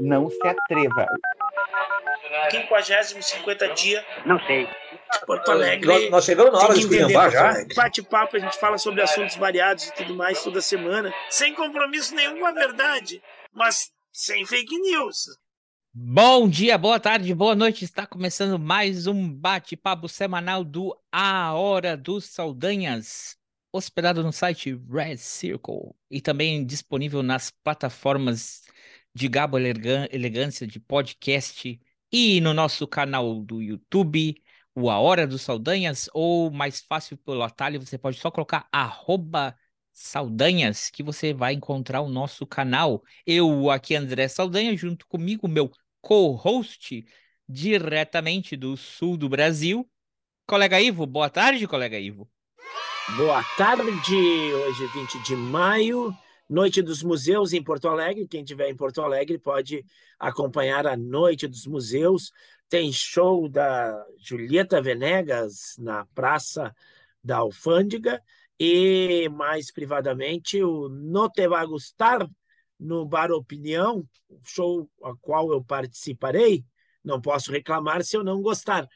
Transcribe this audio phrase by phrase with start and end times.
[0.00, 1.06] não se atreva.
[2.50, 4.04] 50 50 dia.
[4.26, 4.68] Não sei.
[5.26, 5.86] Porto Alegre.
[5.86, 7.54] Nós, nós chegamos na hora de esculhambar já.
[7.74, 12.38] Bate-papo, a gente fala sobre assuntos variados e tudo mais toda semana, sem compromisso nenhum
[12.38, 13.22] com a verdade,
[13.52, 15.38] mas sem fake news.
[15.92, 17.84] Bom dia, boa tarde, boa noite.
[17.84, 23.36] Está começando mais um bate-papo semanal do A Hora dos Saldanhas,
[23.72, 28.62] hospedado no site Red Circle e também disponível nas plataformas
[29.18, 31.80] de Gabo Elegância de podcast
[32.12, 34.40] e no nosso canal do YouTube,
[34.72, 39.58] o A Hora dos Saldanhas, ou mais fácil pelo atalho, você pode só colocar arroba
[39.92, 43.02] Saldanhas, que você vai encontrar o nosso canal.
[43.26, 45.68] Eu, aqui, André Saldanha, junto comigo, meu
[46.00, 47.04] co-host,
[47.48, 49.90] diretamente do sul do Brasil,
[50.46, 51.04] colega Ivo.
[51.06, 52.30] Boa tarde, colega Ivo.
[53.16, 56.16] Boa tarde, hoje 20 de maio,
[56.48, 58.26] Noite dos Museus em Porto Alegre.
[58.26, 59.84] Quem estiver em Porto Alegre pode
[60.18, 62.32] acompanhar a Noite dos Museus.
[62.68, 66.74] Tem show da Julieta Venegas na Praça
[67.22, 68.22] da Alfândega
[68.58, 72.28] e, mais privadamente, o No Te Va Gustar
[72.78, 74.04] no Bar Opinião,
[74.44, 76.64] show a qual eu participarei.
[77.04, 78.88] Não posso reclamar se eu não gostar,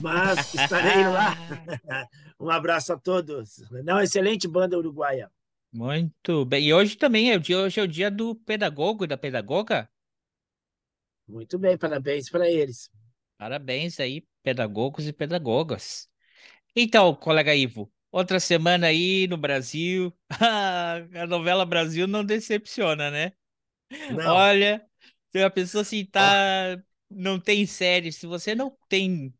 [0.00, 1.34] mas estarei lá.
[2.38, 3.62] um abraço a todos.
[3.84, 5.30] Não, excelente banda uruguaia.
[5.74, 6.68] Muito bem.
[6.68, 9.90] E hoje também é o dia, hoje é o dia do pedagogo e da pedagoga.
[11.26, 12.88] Muito bem, parabéns para eles.
[13.36, 16.08] Parabéns aí, pedagogos e pedagogas.
[16.76, 20.16] Então, colega Ivo, outra semana aí no Brasil.
[20.30, 23.32] a novela Brasil não decepciona, né?
[24.12, 24.34] Não.
[24.34, 24.86] Olha,
[25.32, 29.34] se a pessoa assim tá, não tem série, se você não tem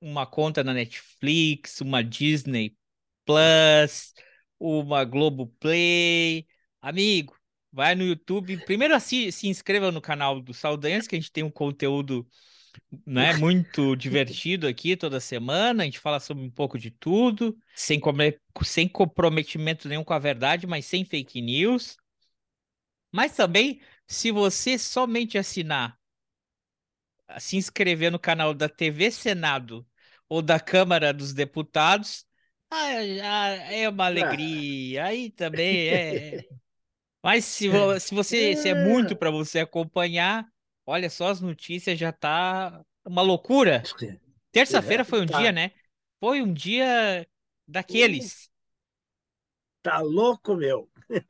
[0.00, 2.76] uma conta na Netflix, uma Disney
[3.24, 4.14] Plus,
[4.58, 6.46] uma Globoplay.
[6.80, 7.36] Amigo,
[7.72, 8.56] vai no YouTube.
[8.64, 12.26] Primeiro se, se inscreva no canal do Saldanhas, que a gente tem um conteúdo
[13.06, 15.82] né, muito divertido aqui toda semana.
[15.82, 18.00] A gente fala sobre um pouco de tudo, sem,
[18.64, 21.96] sem comprometimento nenhum com a verdade, mas sem fake news.
[23.12, 25.98] Mas também, se você somente assinar,
[27.38, 29.86] se inscrever no canal da TV Senado
[30.28, 32.26] ou da Câmara dos Deputados,
[32.70, 35.04] ah, é uma alegria.
[35.06, 36.44] Aí também é.
[37.22, 37.68] Mas se,
[38.00, 40.46] se você se é muito para você acompanhar,
[40.86, 43.82] olha só as notícias já tá uma loucura.
[44.52, 45.38] Terça-feira foi um Tá.
[45.40, 45.72] dia, né?
[46.20, 47.26] Foi um dia
[47.66, 48.50] daqueles.
[49.82, 50.88] Tá louco, meu?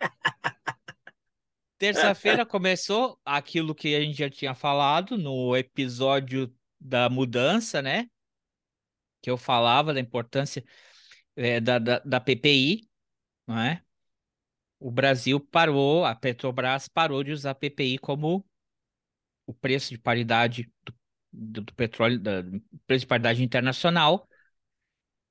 [1.78, 8.08] Terça-feira começou aquilo que a gente já tinha falado no episódio da mudança, né?
[9.22, 10.64] Que eu falava da importância
[11.38, 12.88] eh, da, da, da PPI,
[13.48, 13.82] não é?
[14.80, 18.44] O Brasil parou, a Petrobras parou de usar PPI como
[19.46, 20.94] o preço de paridade do,
[21.32, 24.28] do, do petróleo, da, do preço de paridade internacional,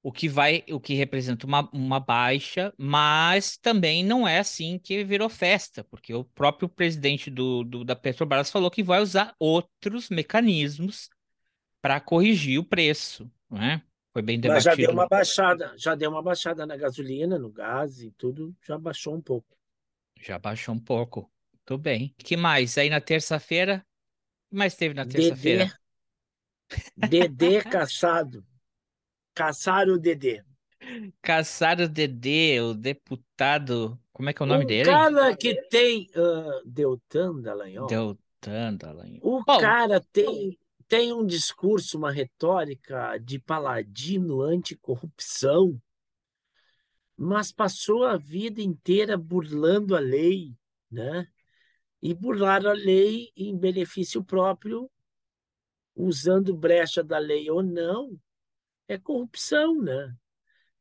[0.04, 5.04] o que vai, o que representa uma, uma baixa, mas também não é assim que
[5.04, 10.10] virou festa, porque o próprio presidente do, do- da Petrobras falou que vai usar outros
[10.10, 11.10] mecanismos
[11.82, 13.84] para corrigir o preço, não é?
[14.18, 14.94] Foi bem Mas já deu debatido.
[14.94, 19.22] uma baixada, já deu uma baixada na gasolina, no gás e tudo, já baixou um
[19.22, 19.56] pouco.
[20.20, 21.32] Já baixou um pouco.
[21.64, 22.16] Tudo bem.
[22.18, 22.80] que mais?
[22.80, 23.86] Aí na terça-feira?
[24.48, 25.80] O que mais teve na Dedê, terça-feira?
[26.96, 28.44] Dedê caçado.
[29.36, 30.44] Caçaram o Dedê.
[31.22, 34.00] Caçaram o Dedê, o deputado.
[34.12, 34.86] Como é que é o nome o dele?
[34.86, 39.20] cara que tem uh, Deltan Dallagnol, Deltan Dallagnol.
[39.22, 40.58] o Bom, cara tem,
[40.88, 45.82] tem um discurso, uma retórica de paladino anticorrupção,
[47.16, 50.56] mas passou a vida inteira burlando a lei,
[50.90, 51.28] né?
[52.02, 54.90] E burlar a lei em benefício próprio,
[55.96, 58.18] usando brecha da lei ou não,
[58.88, 60.16] é corrupção, né?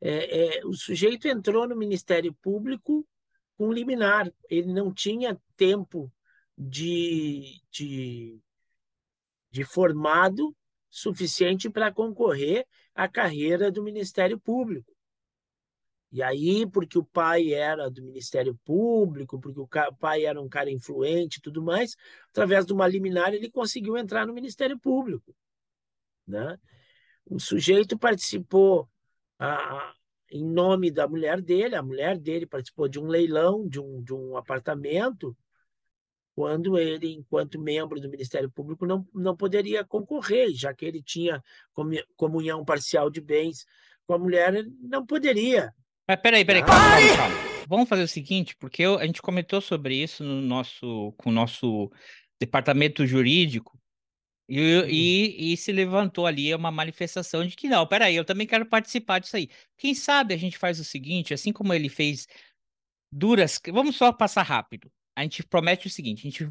[0.00, 3.06] É, é, o sujeito entrou no Ministério Público
[3.56, 6.12] com liminar, ele não tinha tempo
[6.56, 8.38] de, de,
[9.56, 10.54] de formado
[10.90, 14.94] suficiente para concorrer à carreira do Ministério Público.
[16.12, 20.70] E aí, porque o pai era do Ministério Público, porque o pai era um cara
[20.70, 21.96] influente e tudo mais,
[22.28, 25.34] através de uma liminar ele conseguiu entrar no Ministério Público.
[26.26, 26.58] Né?
[27.24, 28.86] O sujeito participou
[30.30, 34.12] em nome da mulher dele, a mulher dele participou de um leilão de um, de
[34.12, 35.34] um apartamento,
[36.36, 41.42] quando ele, enquanto membro do Ministério Público, não, não poderia concorrer, já que ele tinha
[41.72, 43.64] comu- comunhão parcial de bens
[44.06, 44.52] com a mulher,
[44.82, 45.72] não poderia.
[46.06, 47.36] Mas peraí, peraí, calma, calma, calma.
[47.66, 51.32] Vamos fazer o seguinte, porque eu- a gente comentou sobre isso no nosso, com o
[51.32, 51.90] nosso
[52.38, 53.80] departamento jurídico,
[54.46, 54.88] e, Uhum.
[54.88, 59.20] e, e se levantou ali uma manifestação de que não, peraí, eu também quero participar
[59.20, 59.48] disso aí.
[59.78, 62.28] Quem sabe a gente faz o seguinte, assim como ele fez
[63.10, 63.58] duras.
[63.72, 64.92] Vamos só passar rápido.
[65.16, 66.48] A gente promete o seguinte: a gente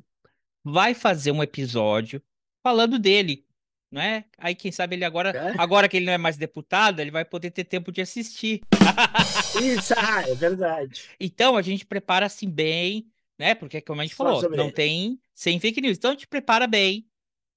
[0.63, 2.21] vai fazer um episódio
[2.63, 3.45] falando dele,
[3.91, 4.25] não é?
[4.37, 5.53] Aí quem sabe ele agora, É?
[5.57, 8.61] agora que ele não é mais deputado, ele vai poder ter tempo de assistir.
[9.63, 11.03] Isso, ah, é verdade.
[11.19, 13.07] Então a gente prepara assim bem,
[13.37, 13.53] né?
[13.55, 14.73] Porque como a gente Só falou, não ele.
[14.73, 15.97] tem sem fake news.
[15.97, 17.07] Então a gente prepara bem,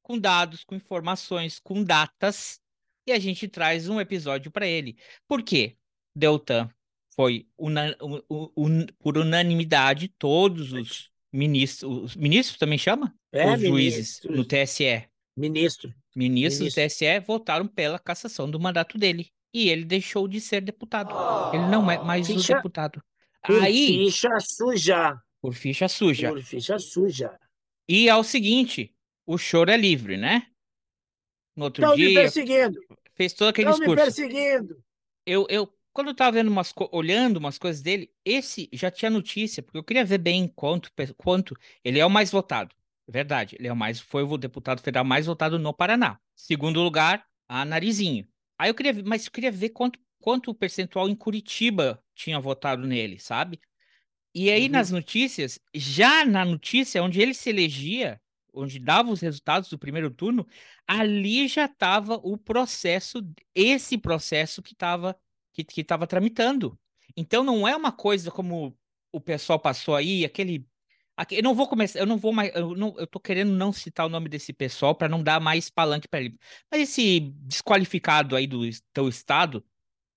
[0.02, 2.60] com dados, com informações, com datas,
[3.06, 4.96] e a gente traz um episódio para ele.
[5.26, 5.76] Por quê?
[6.14, 6.68] Deltan
[7.18, 13.12] foi una- u- u- un- por unanimidade todos os ministros, os ministros também chama?
[13.32, 14.36] É, os juízes ministros.
[14.36, 15.08] no TSE.
[15.36, 15.92] Ministro.
[16.14, 16.64] Ministros Ministro.
[16.84, 19.28] do TSE votaram pela cassação do mandato dele.
[19.52, 21.12] E ele deixou de ser deputado.
[21.54, 23.02] Ele não é mais o Ficha- deputado.
[23.44, 25.20] Por Aí, ficha suja.
[25.40, 26.28] por ficha suja.
[26.30, 27.36] Por ficha suja.
[27.88, 28.94] E ao seguinte,
[29.26, 30.46] o choro é livre, né?
[31.56, 32.78] No outro Estão me dia, perseguindo.
[33.14, 34.04] fez todo aquele Estão me discurso.
[34.22, 34.82] perseguindo.
[35.26, 39.60] Eu, eu, quando eu tava vendo umas, olhando umas coisas dele, esse já tinha notícia,
[39.64, 42.72] porque eu queria ver bem quanto, quanto ele é o mais votado.
[43.08, 46.20] É Verdade, ele é o mais, foi o deputado federal mais votado no Paraná.
[46.36, 48.28] Segundo lugar, a Narizinho.
[48.56, 52.38] Aí eu queria, ver- mas eu queria ver quanto, quanto o percentual em Curitiba tinha
[52.38, 53.58] votado nele, sabe?
[54.32, 54.68] E aí Uhum.
[54.68, 58.20] nas notícias, já na notícia onde ele se elegia,
[58.52, 60.46] onde dava os resultados do primeiro turno,
[60.86, 63.18] ali já estava o processo,
[63.52, 65.18] esse processo que estava
[65.64, 66.78] que, que tava tramitando.
[67.16, 68.76] Então não é uma coisa como
[69.12, 70.66] o pessoal passou aí, aquele,
[71.16, 73.72] aque- eu não vou começar, eu não vou mais, eu não, eu tô querendo não
[73.72, 76.38] citar o nome desse pessoal para não dar mais palanque para ele.
[76.70, 78.60] Mas esse desqualificado aí do
[78.92, 79.64] teu estado,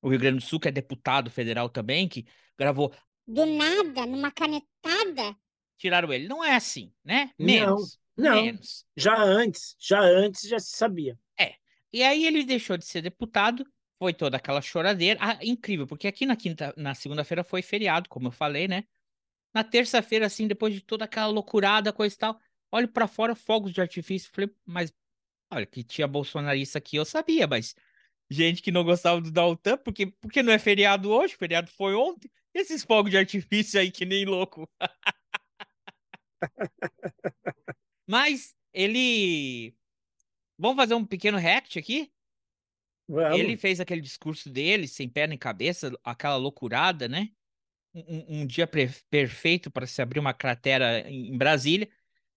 [0.01, 2.25] o Rio Grande do Sul, que é deputado federal também, que
[2.57, 2.93] gravou
[3.35, 5.35] Do nada, numa canetada.
[5.77, 6.27] tiraram ele.
[6.27, 7.31] Não é assim, né?
[7.39, 7.99] Não, Menos.
[8.17, 8.43] não.
[8.43, 8.85] Menos.
[8.95, 11.17] Já antes, já antes já se sabia.
[11.93, 13.65] E aí ele deixou de ser deputado,
[14.01, 15.19] foi toda aquela choradeira.
[15.21, 18.83] Ah, incrível, porque aqui na quinta, na segunda-feira foi feriado, como eu falei, né?
[19.53, 22.39] Na terça-feira, assim, depois de toda aquela loucurada, coisa e tal,
[22.71, 24.31] olho pra fora, fogos de artifício.
[24.33, 24.91] Falei, mas
[25.53, 27.75] olha, que tinha bolsonarista aqui, eu sabia, mas
[28.27, 32.27] gente que não gostava do Daltan, porque, porque não é feriado hoje, feriado foi ontem.
[32.55, 34.67] E esses fogos de artifício aí que nem louco.
[38.07, 39.75] Mas ele.
[40.57, 42.11] Vamos fazer um pequeno react aqui?
[43.07, 43.39] Vamos.
[43.39, 47.29] Ele fez aquele discurso dele, sem pé nem cabeça, aquela loucurada, né?
[47.93, 51.89] Um, um- um dia perfeito para se abrir uma cratera em Brasília.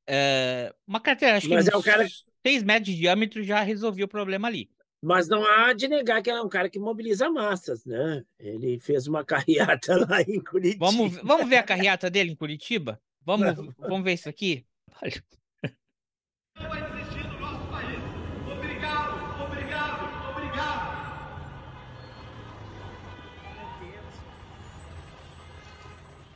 [0.07, 2.07] É, uma cratera, acho Mas que é uns cara-
[2.45, 4.71] 6 metros de diâmetro já resolveu o problema ali.
[5.01, 8.25] Mas não há de negar que ele é um cara que mobiliza massas, né?
[8.39, 9.25] Ele fez uma
[9.79, 10.85] carreata lá em Curitiba.
[10.87, 13.01] Vamos, vamos ver a carreata dele em Curitiba?
[13.23, 14.67] Vamos, vamos ver isso aqui?
[15.03, 15.23] Olha.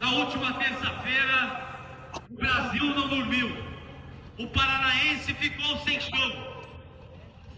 [0.08, 3.50] Na última terça-feira, o Brasil não dormiu.
[4.38, 6.64] O paranaense ficou sem jogo.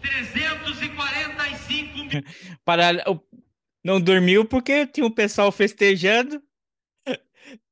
[0.01, 2.09] 345 mil.
[2.65, 2.91] para
[3.81, 6.43] não dormiu porque tinha o pessoal festejando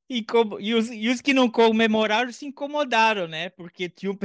[0.08, 0.24] e,
[0.60, 3.50] e, os, e os que não comemoraram se incomodaram, né?
[3.50, 4.18] Porque tinha um...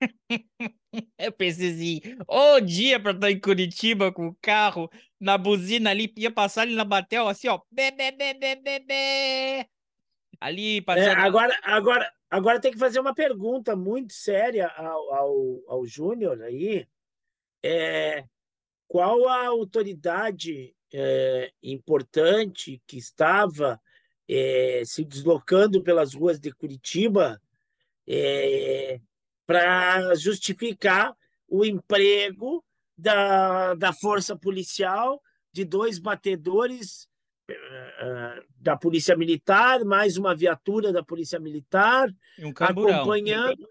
[1.18, 6.14] Eu pensei assim, ô dia pra estar em Curitiba com o carro na buzina ali,
[6.16, 9.75] ia passar ali na Batel, assim, ó, bê, bê, bê, bê, bê, bê.
[10.40, 15.86] Ali É, agora, agora, agora tem que fazer uma pergunta muito séria ao, ao, ao
[15.86, 16.86] Júnior aí.
[17.62, 18.24] É,
[18.86, 23.80] qual a autoridade é, importante que estava
[24.28, 27.40] é, se deslocando pelas ruas de Curitiba
[29.46, 31.16] para justificar
[31.48, 32.64] o emprego
[32.96, 35.20] da, da força policial
[35.52, 37.08] de dois batedores
[38.58, 42.52] da Polícia Militar, mais uma viatura da Polícia Militar, um
[42.96, 43.68] acompanhando.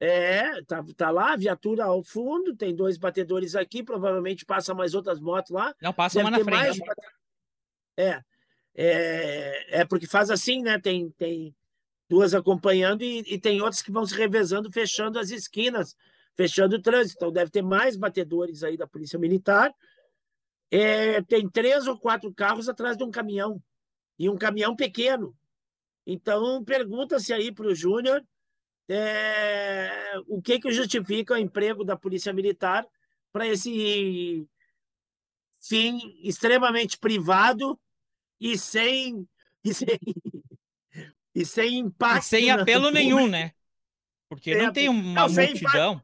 [0.00, 5.18] É, tá, tá lá viatura ao fundo, tem dois batedores aqui, provavelmente passa mais outras
[5.18, 5.74] motos lá.
[5.82, 6.86] Não, passa Deve uma na mais frente.
[6.86, 7.08] bate-
[7.96, 8.22] É,
[8.76, 10.78] é, é porque faz assim, né?
[10.78, 11.52] Tem, tem
[12.08, 15.96] duas acompanhando e, e tem outras que vão se revezando, fechando as esquinas,
[16.36, 17.16] fechando o trânsito.
[17.16, 19.74] Então deve ter mais batedores aí da Polícia Militar.
[20.70, 23.62] É, tem três ou quatro carros atrás de um caminhão
[24.18, 25.34] e um caminhão pequeno.
[26.06, 28.22] Então pergunta-se aí para o Júnior
[28.88, 32.86] é, o que que justifica o emprego da Polícia Militar
[33.32, 34.46] para esse
[35.60, 37.78] fim extremamente privado
[38.40, 39.28] e sem
[39.64, 39.98] e sem,
[41.34, 43.52] e sem E impacto sem na- apelo nenhum, né?
[44.28, 46.02] Porque não tem uma Não, sem multidão.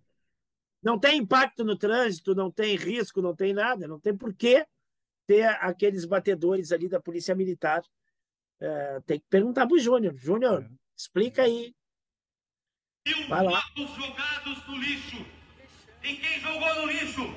[0.85, 4.67] Não tem impacto no trânsito, não tem risco, não tem nada, não tem por que
[5.27, 7.83] ter aqueles batedores ali da Polícia Militar.
[8.61, 10.15] É, tem que perguntar pro Júnior.
[10.17, 10.71] Júnior, É.
[10.97, 11.75] explica aí.
[13.07, 13.61] Mil Vai lá.
[13.61, 15.17] votos jogados no lixo.
[16.03, 17.35] E quem jogou no lixo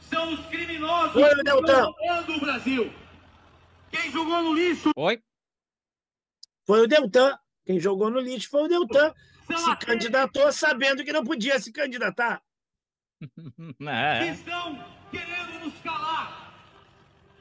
[0.00, 1.72] são os criminosos Foi o que Deltan.
[1.72, 2.92] estão roubando o Brasil.
[3.90, 5.22] Quem jogou no lixo Oi?
[6.66, 7.38] Foi o Deltan.
[7.64, 9.14] Quem jogou no lixo foi o Deltan.
[9.46, 12.42] são Se candidatou sabendo que não podia se candidatar.
[13.20, 14.28] Que É.
[14.30, 14.78] estão
[15.10, 16.48] querendo nos calar.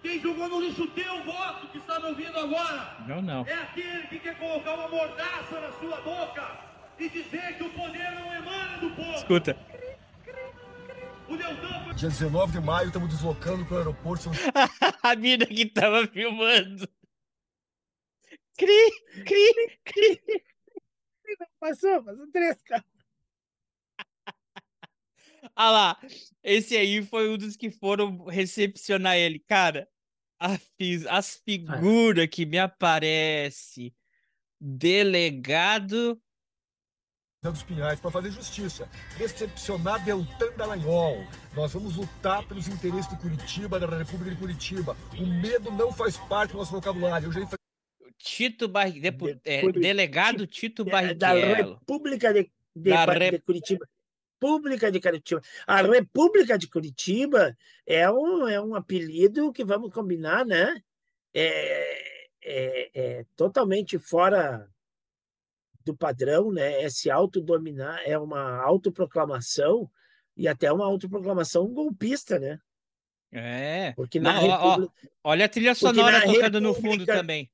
[0.01, 3.45] Quem jogou no lixo teu voto, que está me ouvindo agora, Não, não.
[3.45, 8.11] é aquele que quer colocar uma mordaça na sua boca e dizer que o poder
[8.15, 9.11] não emana do povo.
[9.13, 9.55] Escuta.
[11.27, 11.37] Foi
[11.95, 14.29] Dia 19 de maio, estamos deslocando para o aeroporto
[15.03, 16.87] A mina que tava filmando.
[18.57, 18.91] Cri,
[19.25, 20.21] cri, cri.
[21.59, 22.85] Passou, passou três caras.
[25.55, 25.99] Ah lá,
[26.43, 29.39] esse aí foi um dos que foram recepcionar ele.
[29.39, 29.87] Cara,
[30.39, 33.93] as figuras que me aparece,
[34.59, 36.21] delegado,
[37.41, 38.89] dos Pinhais para fazer justiça.
[39.17, 41.25] Recepcionar Deltan Dallagnol.
[41.55, 44.97] Nós vamos lutar pelos interesses de Curitiba, da República de Curitiba.
[45.17, 47.27] O medo não faz parte do nosso vocabulário.
[47.27, 47.47] Eu já
[48.17, 48.91] Tito Bar...
[48.91, 51.75] depu- De é, delegado Tito É, da Barrichello.
[51.75, 53.87] República de, de, Da Rep- de Curitiba.
[54.49, 55.41] República de Curitiba.
[55.67, 60.81] A República de Curitiba é um, é um apelido que vamos combinar, né?
[61.33, 64.67] É, é, é totalmente fora
[65.83, 66.81] do padrão, né?
[66.83, 69.91] É se autodominar, é uma autoproclamação
[70.37, 72.59] e até uma autoproclamação golpista, né?
[73.31, 73.91] É.
[73.93, 75.09] Porque na Não, ó, ó, República.
[75.23, 77.51] olha a trilha sonora tocando no fundo República- também.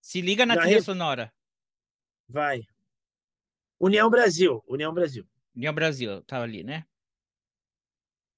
[0.00, 1.32] Se liga na Na trilha Rep- sonora.
[2.28, 2.62] Vai.
[3.80, 5.26] União Brasil, União Brasil.
[5.58, 6.84] União Brasil, tá ali, né?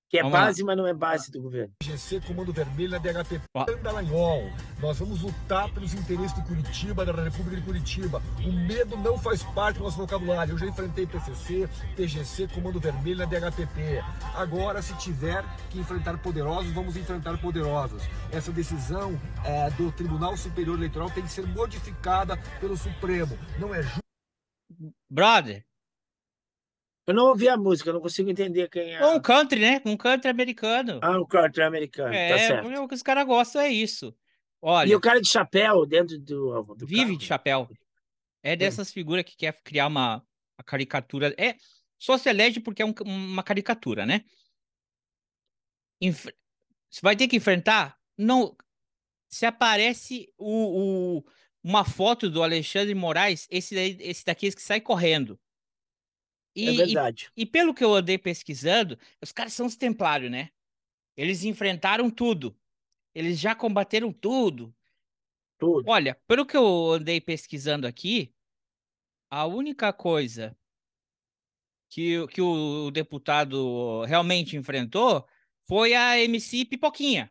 [0.09, 0.47] Que é Vamos lá.
[0.47, 1.73] base, mas não é base do governo.
[1.83, 2.99] GC Comando Vermelho na.
[2.99, 4.51] Deltan Dallagnol.
[4.81, 8.23] Nós vamos lutar pelos interesses de Curitiba, da República de Curitiba.
[8.45, 10.55] O medo não faz parte do nosso vocabulário.
[10.55, 14.03] Eu já enfrentei PCC, TGC, Comando Vermelho na DHPP.
[14.35, 18.03] Agora, se tiver que enfrentar poderosos, vamos enfrentar poderosos.
[18.33, 23.39] Essa decisão eh, do Tribunal Superior Eleitoral tem que ser modificada pelo Supremo.
[23.61, 24.01] Não é justo.
[25.09, 25.65] Brother,
[27.11, 29.05] Eu não ouvi a música, eu não consigo entender quem é.
[29.05, 29.83] um country, né?
[29.85, 31.01] Um country americano.
[31.03, 32.69] Ah, um country americano, tá É, certo.
[32.69, 34.07] o que os caras gostam é isso.
[34.13, 34.15] E
[34.63, 37.19] Olha, o cara de chapéu dentro do, do vive carro.
[37.19, 37.69] de chapéu.
[38.43, 40.17] É dessas figuras que quer criar uma,
[40.57, 41.35] uma caricatura.
[41.37, 41.57] É,
[41.99, 44.25] só se elege porque é um- uma caricatura, né?
[46.01, 46.29] Enf-
[46.89, 47.97] Você vai ter que enfrentar.
[48.17, 48.57] Não.
[49.29, 51.25] Se aparece o, o-
[51.63, 55.39] uma foto do Alexandre Moraes, esse, daí- esse daqui é que sai correndo.
[56.63, 57.31] É E, e verdade.
[57.37, 60.51] E pelo que eu andei pesquisando, os caras são os templários, né?
[61.17, 62.57] Eles enfrentaram tudo.
[63.15, 64.75] Eles já combateram tudo.
[65.59, 65.91] Tudo.
[65.91, 68.33] Olha, pelo que eu andei pesquisando aqui,
[69.31, 70.57] a única coisa
[71.89, 75.27] que, o- que o deputado realmente enfrentou
[75.67, 77.31] foi a MC Pipoquinha.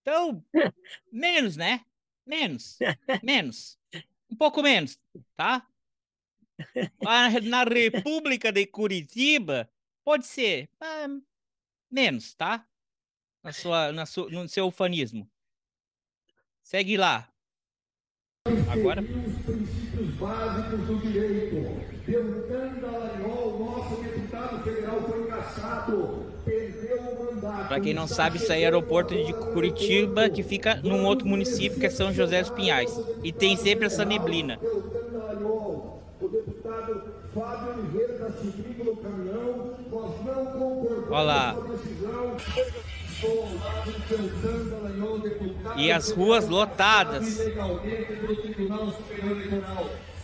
[0.00, 0.44] Então,
[1.12, 1.84] menos, né?
[2.26, 2.78] Menos.
[3.22, 3.78] Menos.
[4.30, 4.98] Um pouco menos,
[5.36, 5.66] tá?
[7.02, 9.68] Lá na República de Curitiba,
[10.04, 11.08] pode ser ah,
[11.90, 12.66] menos, tá?
[13.42, 15.28] Na sua, na sua, no seu ufanismo.
[16.62, 17.28] Segue lá.
[18.70, 21.92] Agora, os princípios básicos do direito.
[23.58, 26.32] Nosso deputado federal, foi caçado,
[27.68, 31.78] para quem não sabe, isso aí é aeroporto de Curitiba, que fica num outro município,
[31.78, 32.92] que é São José dos Pinhais.
[33.22, 34.58] E tem sempre essa neblina.
[36.62, 38.28] Deputado Fábio Oliveira está
[38.84, 39.76] no caminhão.
[39.90, 41.54] Nós não concordamos Olha lá.
[41.54, 42.36] com a decisão.
[45.76, 47.26] E as ruas lotadas.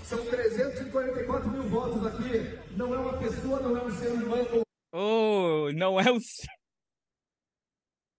[0.04, 2.58] São 344 mil votos aqui.
[2.76, 4.62] Não é uma pessoa, não é um ser humano.
[4.92, 6.18] Oh, não é o.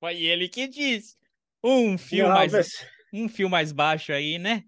[0.02, 1.18] Foi ele que disse.
[1.64, 2.54] Um fio mais,
[3.14, 4.66] um fio mais baixo aí, né?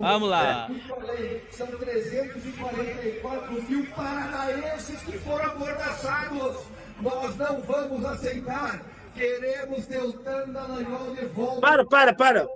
[0.00, 0.66] Vamos lá.
[0.88, 6.66] Falei, são 344 mil paranaenses que foram amordaçados.
[7.02, 8.82] Nós não vamos aceitar.
[9.14, 11.60] Queremos Deltan Dallagnol de volta.
[11.60, 12.48] Para, para, para.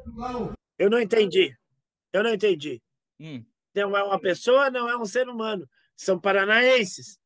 [0.78, 1.54] Eu não entendi.
[2.14, 2.80] Eu não entendi.
[3.20, 3.44] Hum.
[3.74, 5.68] Não é uma pessoa, não é um ser humano.
[5.94, 7.18] São paranaenses.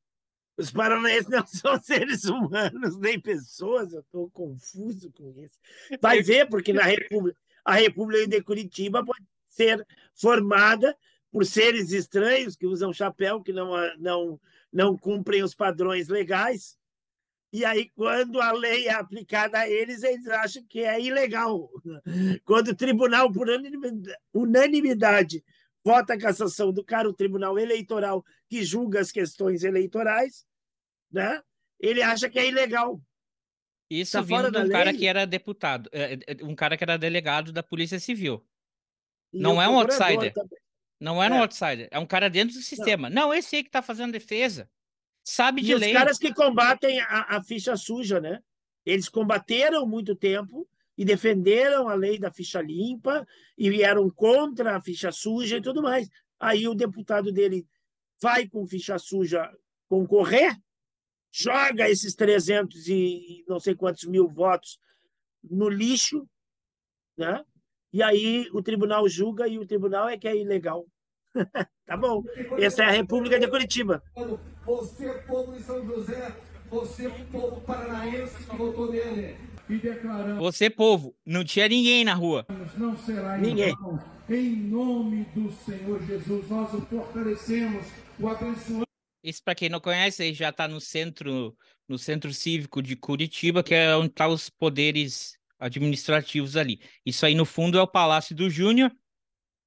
[0.56, 3.92] Os paranaenses não são seres humanos, nem pessoas.
[3.92, 5.60] Eu estou confuso com isso.
[6.02, 9.86] Vai ver, porque na República, a República de Curitiba pode ser
[10.20, 10.96] formada
[11.30, 14.40] por seres estranhos que usam chapéu, que não, não,
[14.72, 16.76] não cumprem os padrões legais.
[17.52, 21.70] E aí, quando a lei é aplicada a eles, eles acham que é ilegal.
[22.44, 23.48] Quando o tribunal, por
[24.34, 25.42] unanimidade,
[25.82, 30.44] vota a cassação do cara, o tribunal eleitoral que julga as questões eleitorais,
[31.10, 31.42] né?
[31.80, 33.00] ele acha que é ilegal.
[33.90, 36.98] Isso tá vindo de um cara que era deputado, é, é, um cara que era
[36.98, 38.44] delegado da Polícia Civil.
[39.32, 40.32] E não é um outsider.
[40.32, 40.58] Também.
[41.00, 41.88] Não é um outsider.
[41.90, 43.08] É um cara dentro do sistema.
[43.08, 44.68] Não, não esse aí que está fazendo defesa.
[45.24, 45.92] Sabe de e lei.
[45.92, 48.40] os caras que combatem a, a ficha suja, né?
[48.84, 50.66] Eles combateram muito tempo
[50.96, 55.82] e defenderam a lei da ficha limpa e vieram contra a ficha suja e tudo
[55.82, 56.08] mais.
[56.40, 57.66] Aí o deputado dele
[58.20, 59.48] vai com ficha suja
[59.86, 60.56] concorrer
[61.30, 64.78] joga esses 300 e não sei quantos mil votos
[65.42, 66.28] no lixo,
[67.16, 67.44] né?
[67.92, 70.86] E aí o tribunal julga e o tribunal é que é ilegal.
[71.86, 72.22] tá bom.
[72.58, 74.02] Essa é a República de Curitiba.
[74.66, 76.36] Você, povo de São José,
[76.70, 79.36] você, povo paranaense que votou nele.
[79.68, 80.38] E declaramos.
[80.38, 82.46] Você, povo, não tinha ninguém na rua.
[82.76, 83.74] Não será ninguém.
[84.28, 87.86] Em nome do Senhor Jesus, nós o fortalecemos,
[88.20, 88.84] o abençoamos.
[89.24, 91.56] Isso para quem não conhece, aí já está no centro,
[91.88, 96.80] no centro cívico de Curitiba, que é onde tá os poderes administrativos ali.
[97.04, 98.90] Isso aí no fundo é o Palácio do Júnior,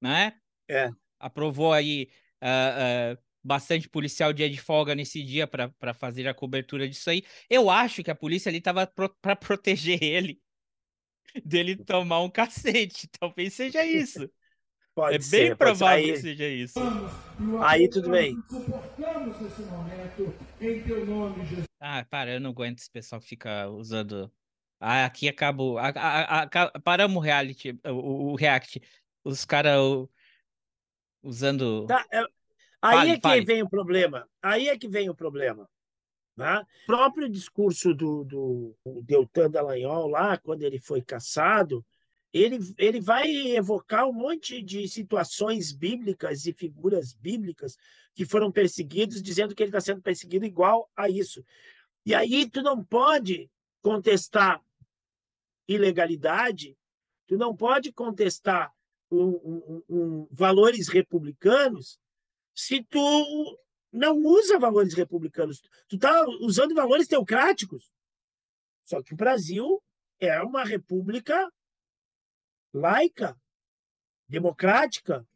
[0.00, 0.34] né?
[0.68, 0.90] É.
[1.18, 2.08] Aprovou aí
[2.42, 7.22] uh, uh, bastante policial dia de folga nesse dia para fazer a cobertura disso aí.
[7.48, 10.40] Eu acho que a polícia ali estava pro, para proteger ele
[11.44, 13.08] dele tomar um cacete.
[13.18, 14.28] Talvez seja isso.
[14.94, 16.78] Pode é ser, bem provável aí, que seja isso.
[17.62, 18.36] Aí tudo bem.
[21.80, 24.30] Ah, para, eu não aguento esse pessoal que fica usando.
[24.84, 25.78] Ah, aqui acabou.
[25.78, 28.82] A, a, a, paramos o reality, o, o react.
[29.22, 29.78] Os caras
[31.22, 31.86] usando.
[31.86, 32.18] Tá, é,
[32.82, 33.44] aí fale, é que fale.
[33.44, 34.28] vem o problema.
[34.42, 35.70] Aí é que vem o problema.
[36.36, 36.66] Né?
[36.82, 41.86] O próprio discurso do, do Deltan Dallagnol lá, quando ele foi caçado,
[42.32, 47.76] ele, ele vai evocar um monte de situações bíblicas e figuras bíblicas
[48.16, 51.44] que foram perseguidos, dizendo que ele está sendo perseguido igual a isso.
[52.04, 53.48] E aí tu não pode
[53.80, 54.60] contestar
[55.68, 56.76] ilegalidade,
[57.26, 58.72] tu não pode contestar
[59.10, 61.98] um, um, um, valores republicanos
[62.54, 63.58] se tu
[63.92, 65.60] não usa valores republicanos.
[65.88, 67.90] Tu está usando valores teocráticos.
[68.82, 69.82] Só que o Brasil
[70.18, 71.50] é uma república
[72.72, 73.36] laica,
[74.28, 75.26] democrática,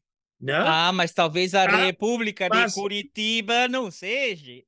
[0.41, 0.55] né?
[0.55, 4.62] Ah, mas talvez a ah, República de Curitiba não seja.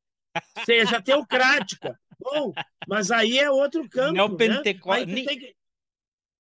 [0.65, 1.99] Seja teocrática.
[2.19, 2.53] Bom,
[2.87, 4.15] mas aí é outro campo.
[4.15, 4.63] Não né?
[4.87, 5.57] Aí tu tem que,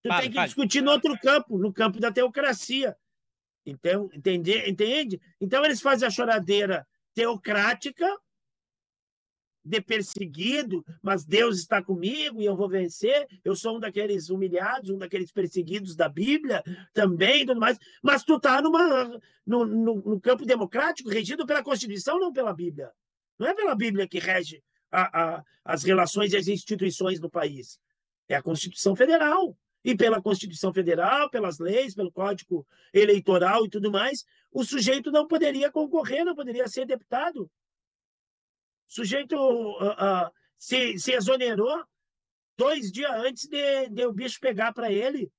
[0.02, 2.96] tu tem que discutir no outro campo, no campo da teocracia.
[3.64, 4.56] Então, entende?
[4.68, 5.20] entende?
[5.40, 8.06] Então eles fazem a choradeira teocrática
[9.64, 13.28] de perseguido, mas Deus está comigo e eu vou vencer.
[13.44, 16.62] Eu sou um daqueles humilhados, um daqueles perseguidos da Bíblia
[16.94, 17.78] também, tudo mais.
[18.02, 22.90] Mas tu está numa no, no, no, campo democrático regido pela Constituição, não pela Bíblia.
[23.38, 27.78] Não é pela Bíblia que rege a, a, as relações e as instituições do país.
[28.28, 29.56] É a Constituição Federal.
[29.84, 35.26] E pela Constituição Federal, pelas leis, pelo Código Eleitoral e tudo mais, o sujeito não
[35.26, 37.44] poderia concorrer, não poderia ser deputado.
[37.44, 41.84] O sujeito uh, uh, se, se exonerou
[42.56, 45.30] dois dias antes de, de o bicho pegar para ele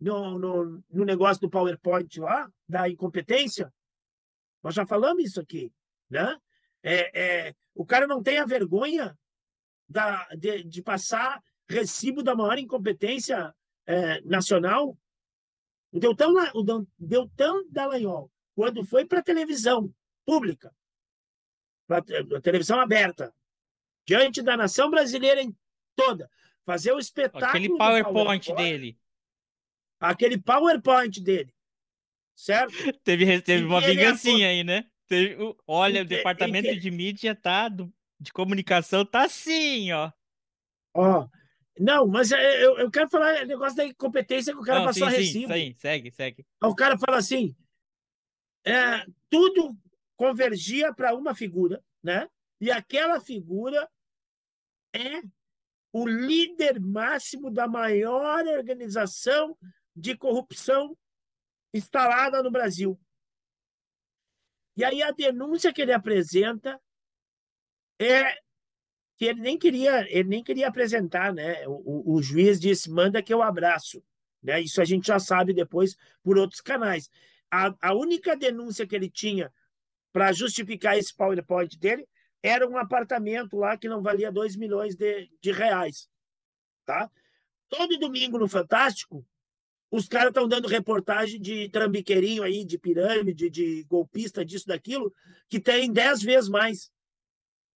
[0.00, 3.72] no, no, no negócio do PowerPoint lá, da incompetência.
[4.62, 5.70] Nós já falamos isso aqui.
[6.08, 6.36] Né?
[6.86, 9.18] É, é, o cara não tem a vergonha
[9.88, 13.54] da, de, de passar recibo da maior incompetência
[13.86, 14.96] é, nacional.
[15.90, 19.92] O Deltão, o Deltão Dallagnol, quando foi para a televisão
[20.26, 20.74] pública,
[21.88, 23.34] a televisão aberta,
[24.06, 25.56] diante da nação brasileira em
[25.96, 26.30] toda,
[26.66, 27.46] fazer o espetáculo.
[27.46, 28.98] Aquele PowerPoint, PowerPoint dele.
[30.00, 31.54] Aquele PowerPoint dele.
[32.34, 32.74] Certo?
[33.04, 34.84] teve teve uma vingancinha aí, né?
[35.06, 35.36] Teve,
[35.66, 40.10] olha, o departamento de mídia tá, do, de comunicação tá assim, ó.
[40.94, 41.28] Ó,
[41.78, 44.86] não, mas é, eu, eu quero falar o negócio da incompetência que o cara Não,
[44.86, 45.52] passou sim, a recibo.
[45.52, 46.46] Sim, segue, segue.
[46.62, 47.54] O cara fala assim:
[48.64, 49.76] é, tudo
[50.16, 52.28] convergia para uma figura, né?
[52.60, 53.88] E aquela figura
[54.94, 55.20] é
[55.92, 59.56] o líder máximo da maior organização
[59.94, 60.96] de corrupção
[61.72, 62.98] instalada no Brasil.
[64.76, 66.80] E aí a denúncia que ele apresenta
[67.98, 68.34] é
[69.16, 71.66] que ele nem queria, ele nem queria apresentar, né?
[71.68, 74.02] O, o, o juiz disse: "Manda que eu abraço",
[74.42, 74.60] né?
[74.60, 77.08] Isso a gente já sabe depois por outros canais.
[77.50, 79.52] a, a única denúncia que ele tinha
[80.12, 82.06] para justificar esse PowerPoint dele
[82.42, 86.08] era um apartamento lá que não valia 2 milhões de, de reais.
[86.84, 87.10] Tá?
[87.68, 89.26] Todo domingo no Fantástico,
[89.96, 95.14] os caras estão dando reportagem de trambiqueirinho aí, de pirâmide, de golpista, disso, daquilo,
[95.48, 96.90] que tem dez vezes mais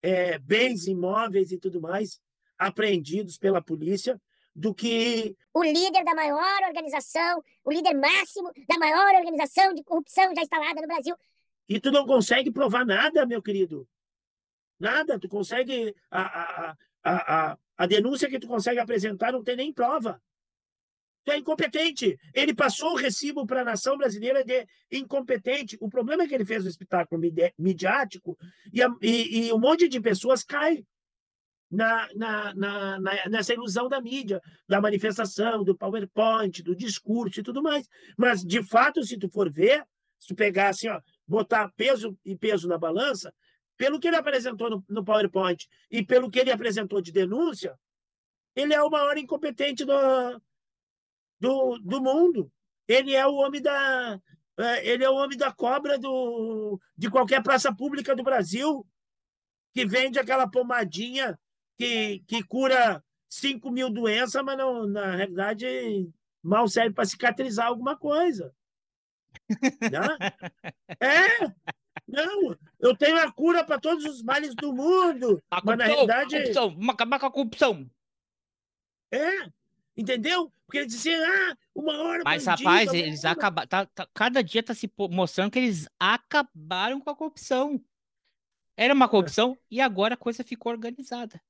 [0.01, 2.19] é, bens imóveis e tudo mais
[2.57, 4.19] apreendidos pela polícia
[4.55, 10.35] do que o líder da maior organização, o líder máximo da maior organização de corrupção
[10.35, 11.15] já instalada no Brasil.
[11.69, 13.87] E tu não consegue provar nada, meu querido.
[14.81, 15.19] Nada.
[15.19, 15.95] Tu consegue.
[16.11, 20.19] A, a, a, a, a denúncia que tu consegue apresentar não tem nem prova.
[21.27, 22.17] É incompetente.
[22.33, 25.77] Ele passou o recibo para a nação brasileira de incompetente.
[25.81, 27.21] O problema é que ele fez o espetáculo
[27.59, 28.39] midiático
[28.73, 30.85] e, a, e, e um monte de pessoas cai
[31.69, 37.61] na, na, na, nessa ilusão da mídia, da manifestação, do PowerPoint, do discurso e tudo
[37.61, 37.89] mais.
[38.17, 39.85] Mas, de fato, se tu for ver,
[40.19, 43.35] se tu pegar assim, ó, botar peso e peso na balança,
[43.77, 47.77] pelo que ele apresentou no, no PowerPoint e pelo que ele apresentou de denúncia,
[48.55, 49.93] ele é o maior incompetente do,
[51.41, 52.51] do, do mundo.
[52.89, 54.21] Ele é o homem da
[54.59, 58.87] é, ele é o homem da cobra do, de qualquer praça pública do Brasil
[59.75, 61.39] que vende aquela pomadinha
[61.77, 66.11] que, que cura 5 mil doenças, mas não, na realidade
[66.43, 68.55] mal serve para cicatrizar alguma coisa.
[69.51, 70.17] Né?
[71.01, 71.53] É,
[72.09, 75.43] não, eu tenho a cura para todos os males do mundo.
[75.51, 76.31] A mas na realidade.
[76.31, 77.91] Corrupção, vamos acabar com a corrupção.
[79.13, 79.51] É,
[79.97, 80.53] Entendeu?
[80.67, 82.23] Porque eles diziam, ah, uma hora.
[82.25, 83.69] Mas, bandido, rapaz, eles acabaram.
[83.69, 87.83] Tá, tá, cada dia tá se mostrando que eles acabaram com a corrupção.
[88.77, 91.41] Era uma corrupção e agora a coisa ficou organizada.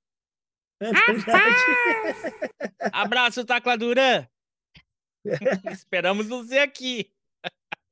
[0.80, 1.56] É verdade.
[2.92, 4.26] Abraço, Tacla Duran.
[5.72, 7.10] Esperamos você aqui.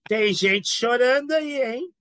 [0.07, 1.95] Tem gente chorando aí, hein?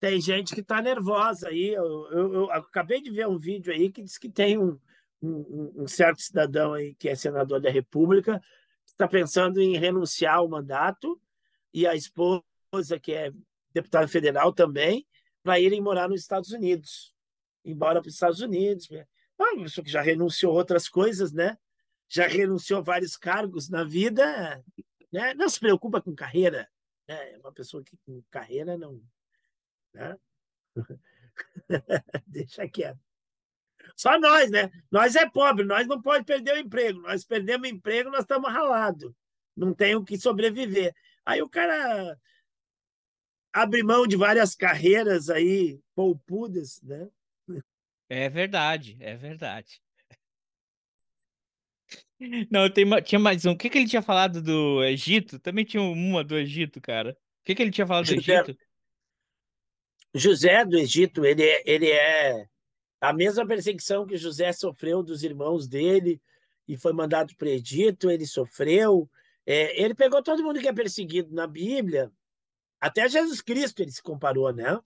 [0.00, 1.68] Tem gente que tá nervosa aí.
[1.68, 4.78] Eu, eu, eu acabei de ver um vídeo aí que diz que tem um,
[5.22, 8.42] um, um certo cidadão aí que é senador da República
[8.84, 11.20] está pensando em renunciar ao mandato
[11.72, 12.42] e a esposa,
[13.00, 13.32] que é
[13.72, 15.06] deputada federal também,
[15.42, 17.14] para irem morar nos Estados Unidos,
[17.64, 18.88] embora para os Estados Unidos.
[18.90, 19.06] Né?
[19.38, 21.56] Ah, uma pessoa que já renunciou outras coisas, né?
[22.08, 24.62] Já renunciou vários cargos na vida,
[25.10, 25.34] né?
[25.34, 26.68] Não se preocupa com carreira,
[27.08, 27.32] né?
[27.32, 29.02] É uma pessoa que com carreira não,
[29.94, 30.18] né?
[32.26, 33.11] Deixa quieto.
[33.96, 34.70] Só nós, né?
[34.90, 37.00] Nós é pobre, nós não pode perder o emprego.
[37.00, 39.12] Nós perdemos o emprego, nós estamos ralados.
[39.56, 40.94] Não tem o que sobreviver.
[41.24, 42.18] Aí o cara
[43.52, 47.08] abre mão de várias carreiras aí, poupudas, né?
[48.08, 49.80] É verdade, é verdade.
[52.50, 53.52] Não, tem, tinha mais um.
[53.52, 55.38] O que, que ele tinha falado do Egito?
[55.38, 57.10] Também tinha uma do Egito, cara.
[57.12, 58.58] O que, que ele tinha falado do José, Egito?
[60.14, 62.46] José do Egito, ele, é, ele é
[63.02, 66.22] a mesma perseguição que José sofreu dos irmãos dele
[66.68, 69.10] e foi mandado para Egito, ele sofreu.
[69.44, 72.12] É, ele pegou todo mundo que é perseguido na Bíblia,
[72.80, 74.80] até Jesus Cristo ele se comparou, né?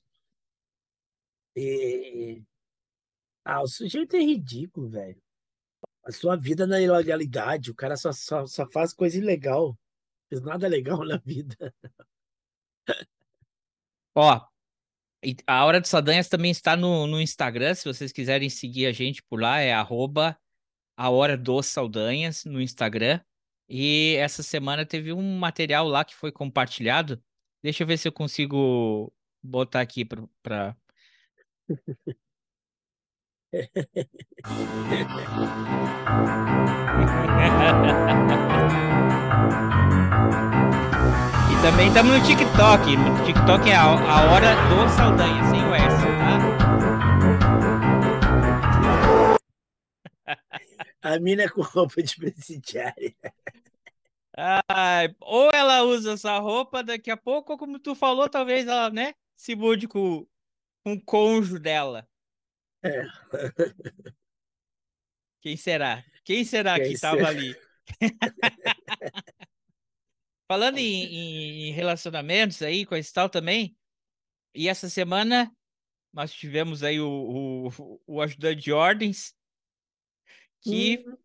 [1.55, 2.43] E...
[3.45, 5.23] Ah, o sujeito é ridículo, velho.
[6.03, 9.79] A sua vida na ilegalidade, o cara só, só, só faz coisa ilegal.
[10.29, 11.75] Fez nada legal na vida.
[14.15, 14.47] Ó,
[15.47, 19.23] a Hora dos Saldanhas também está no, no Instagram, se vocês quiserem seguir a gente
[19.23, 20.39] por lá, é arroba
[20.97, 23.21] a Hora dos Saldanhas no Instagram.
[23.69, 27.23] E essa semana teve um material lá que foi compartilhado.
[27.63, 29.13] Deixa eu ver se eu consigo
[29.43, 30.77] botar aqui para.
[41.67, 42.97] também estamos no TikTok.
[42.97, 46.39] No TikTok é a, a hora do Saldanha, sem o S, tá?
[51.03, 53.13] A mina é com roupa de presidiária.
[54.69, 58.89] Ai, ou ela usa essa roupa daqui a pouco, ou como tu falou, talvez ela,
[58.91, 60.25] né, se mude com,
[60.85, 62.09] com o cônjuge dela.
[62.85, 63.07] É.
[65.41, 66.05] Quem será?
[66.25, 67.57] Quem será Quem que estava ali?
[70.49, 73.77] Falando em, em, relacionamentos aí, com esse tal também,
[74.55, 75.55] e essa semana
[76.13, 79.35] nós tivemos aí o, o, o ajudante de ordens
[80.63, 81.17] que hum.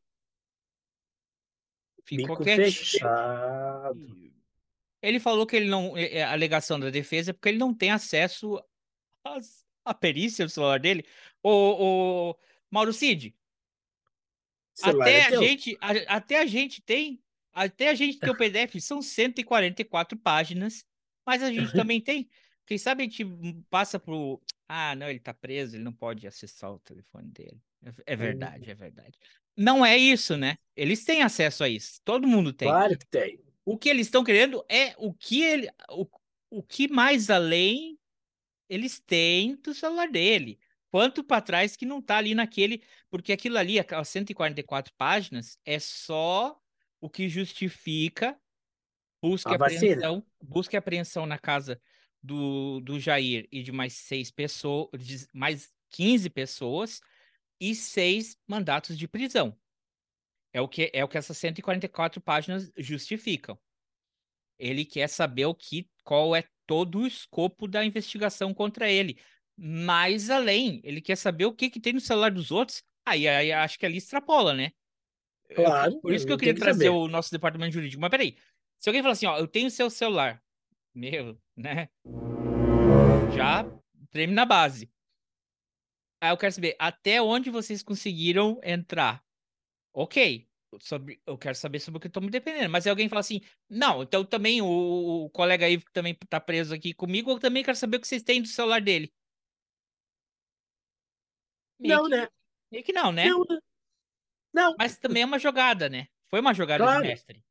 [2.03, 3.95] ficou Bico fechado.
[5.01, 5.97] Ele falou que ele não.
[5.97, 8.61] É, é, a alegação da defesa é porque ele não tem acesso
[9.23, 11.05] às, à perícia do celular dele.
[11.41, 12.35] O, o
[12.69, 13.35] Mauro Cid,
[14.83, 17.21] até é a, gente, a, até a gente tem
[17.53, 20.85] até a gente ter o PDF, são 144 páginas
[21.25, 22.29] Mas a gente também tem.
[22.65, 23.25] Quem sabe a gente
[23.69, 24.41] passa pro.
[24.67, 27.61] Ah, não, ele tá preso, ele não pode acessar o telefone dele.
[28.05, 29.17] É, verdade, é verdade.
[29.57, 30.57] Não é isso, né?
[30.75, 31.99] Eles têm acesso a isso.
[32.05, 32.67] Todo mundo tem.
[32.67, 33.39] Claro que tem.
[33.65, 35.69] O que eles estão querendo é o que ele.
[35.89, 36.07] O,
[36.49, 37.97] o que mais além
[38.69, 40.57] eles têm do celular dele.
[40.89, 42.81] Quanto para trás que não tá ali naquele.
[43.09, 46.57] Porque aquilo ali, aquelas 144 páginas, é só
[47.01, 48.39] o que justifica
[49.21, 51.81] busca e apreensão, busca apreensão na casa
[52.21, 54.89] do, do Jair e de mais seis pessoas,
[55.33, 57.01] mais 15 pessoas
[57.59, 59.57] e seis mandatos de prisão.
[60.53, 63.59] É o que é o que essas 144 páginas justificam.
[64.59, 69.17] Ele quer saber o que qual é todo o escopo da investigação contra ele.
[69.57, 72.83] Mais além, ele quer saber o que, que tem no celular dos outros.
[73.05, 74.71] Aí, aí acho que ali extrapola, né?
[75.55, 75.99] Claro.
[76.01, 76.97] Por isso que eu queria que trazer saber.
[76.97, 78.01] o nosso departamento jurídico.
[78.01, 78.37] Mas peraí,
[78.79, 80.41] se alguém falar assim, ó, eu tenho seu celular,
[80.93, 81.89] meu, né?
[83.35, 83.65] Já
[84.09, 84.91] treme na base.
[86.21, 89.23] Aí eu quero saber até onde vocês conseguiram entrar.
[89.93, 90.47] Ok,
[90.79, 92.69] sobre, eu quero saber sobre o que eu tô me dependendo.
[92.69, 96.39] Mas se alguém falar assim, não, então também o, o colega aí que também tá
[96.39, 99.11] preso aqui comigo, eu também quero saber o que vocês têm do celular dele.
[101.79, 102.27] Meio não, que, né?
[102.71, 103.25] Meio que não, né?
[103.25, 103.59] Não, né?
[104.53, 104.75] Não.
[104.77, 106.07] Mas também é uma jogada, né?
[106.29, 107.01] Foi uma jogada claro.
[107.01, 107.43] de mestre.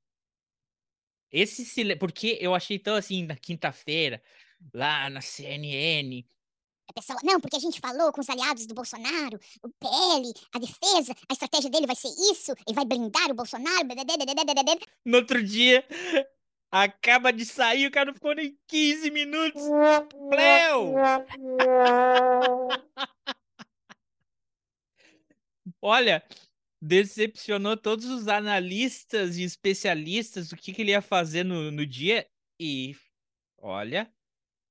[1.30, 4.20] Esse silêncio, porque eu achei tão assim na quinta-feira,
[4.74, 6.24] lá na CNN,
[6.92, 11.14] pessoal, não, porque a gente falou com os aliados do Bolsonaro, o PL, a defesa,
[11.28, 13.86] a estratégia dele vai ser isso, ele vai blindar o Bolsonaro.
[15.04, 15.84] No outro dia,
[16.70, 19.62] acaba de sair, o cara não ficou nem 15 minutos.
[20.30, 20.94] Pleu!
[25.82, 26.22] Olha,
[26.80, 32.26] decepcionou todos os analistas e especialistas do que, que ele ia fazer no, no dia.
[32.58, 32.96] E
[33.58, 34.10] olha,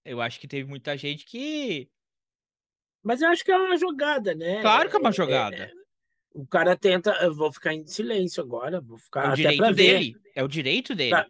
[0.04, 1.90] eu acho que teve muita gente que
[3.04, 4.62] mas eu acho que é uma jogada, né?
[4.62, 5.56] Claro que é uma jogada.
[5.56, 5.72] É, é,
[6.34, 7.12] o cara tenta.
[7.22, 8.82] Eu vou ficar em silêncio agora.
[8.82, 10.12] Vou ficar é o direito dele.
[10.12, 11.26] Ver, é o direito dele.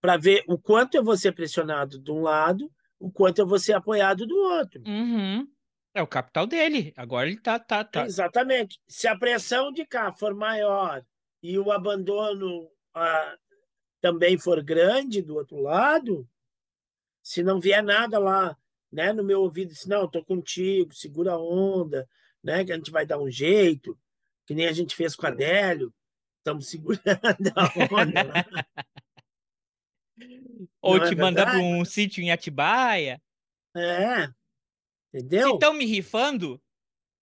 [0.00, 3.58] Para ver o quanto eu vou ser pressionado de um lado, o quanto eu vou
[3.58, 4.82] ser apoiado do outro.
[4.86, 5.46] Uhum.
[5.92, 6.92] É o capital dele.
[6.96, 8.04] Agora ele tá, tá, tá.
[8.04, 8.80] Exatamente.
[8.88, 11.04] Se a pressão de cá for maior
[11.42, 13.36] e o abandono ah,
[14.00, 16.28] também for grande do outro lado,
[17.22, 18.56] se não vier nada lá
[18.90, 22.08] né, no meu ouvido, disse, não, estou contigo, segura a onda,
[22.42, 23.96] né, que a gente vai dar um jeito,
[24.46, 25.94] que nem a gente fez com a Adélio,
[26.38, 28.46] estamos segurando a onda.
[30.82, 33.22] Ou Não te é mandar para um sítio em Atibaia.
[33.74, 34.28] É,
[35.12, 35.48] entendeu?
[35.48, 36.60] Se estão me rifando,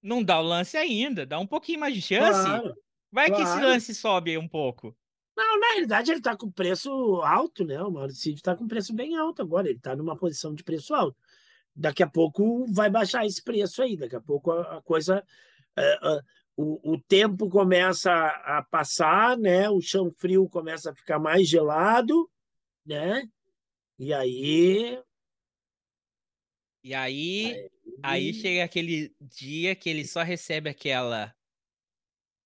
[0.02, 2.40] não dá o lance ainda, dá um pouquinho mais de chance.
[2.40, 2.74] Claro,
[3.10, 3.44] vai claro.
[3.44, 4.96] que esse lance sobe aí um pouco.
[5.36, 6.90] Não, na realidade ele está com preço
[7.22, 7.80] alto, né?
[7.82, 11.16] O Maurício está com preço bem alto agora, ele está numa posição de preço alto
[11.78, 15.24] daqui a pouco vai baixar esse preço aí, daqui a pouco a, a coisa.
[15.78, 16.22] Uh, uh,
[16.56, 19.70] o, o tempo começa a, a passar, né?
[19.70, 22.28] O chão frio começa a ficar mais gelado,
[22.84, 23.28] né?
[23.96, 25.00] E aí.
[26.82, 27.70] E aí, aí,
[28.02, 31.34] aí chega aquele dia que ele só recebe aquela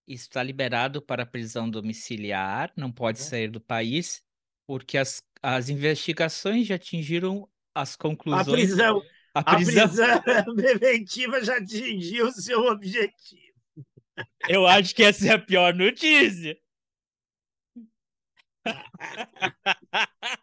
[0.06, 3.24] está liberado para prisão domiciliar, não pode uhum.
[3.24, 4.22] sair do país,
[4.66, 8.48] porque as, as investigações já atingiram as conclusões.
[8.48, 9.02] A prisão,
[9.34, 9.84] a prisão...
[9.84, 13.52] a prisão preventiva já atingiu o seu objetivo.
[14.48, 16.56] Eu acho que essa é a pior notícia.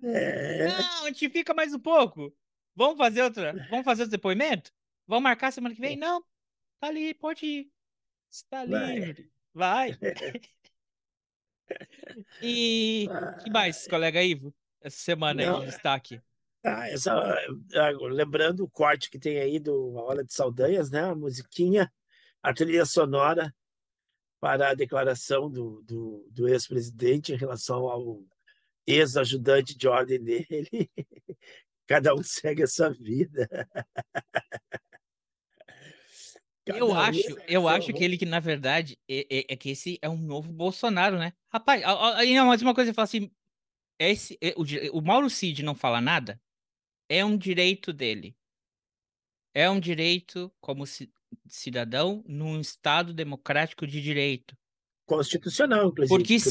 [0.00, 0.68] É.
[0.68, 2.32] Não, a gente fica mais um pouco.
[2.78, 3.52] Vamos fazer outra.
[3.68, 4.72] Vamos fazer outro depoimento?
[5.04, 5.96] Vamos marcar semana que vem?
[5.96, 6.22] Não.
[6.78, 7.72] Tá ali, pode ir.
[8.30, 9.28] Está livre.
[9.52, 9.98] Vai.
[12.40, 13.08] e
[13.42, 14.54] que mais, colega Ivo?
[14.80, 15.56] Essa semana Não.
[15.56, 16.22] aí de destaque.
[16.64, 21.00] Ah, essa, ah, lembrando o corte que tem aí do A Hora de Saldanhas, né?
[21.00, 21.92] A musiquinha,
[22.40, 23.52] a trilha sonora
[24.38, 28.22] para a declaração do, do, do ex-presidente em relação ao
[28.86, 30.88] ex-ajudante de ordem dele.
[31.88, 33.48] Cada um segue a sua vida.
[36.64, 39.98] Cada eu acho, eu acho que ele que, na verdade, é, é, é, que esse
[40.02, 41.32] é um novo Bolsonaro, né?
[41.50, 41.82] Rapaz,
[42.16, 43.30] aí mais uma coisa, eu falo assim,
[43.98, 46.38] esse, é, o, o Mauro Cid não fala nada,
[47.08, 48.36] é um direito dele.
[49.54, 50.84] É um direito como
[51.46, 54.54] cidadão num Estado democrático de direito.
[55.06, 56.18] Constitucional, inclusive.
[56.18, 56.50] Porque se,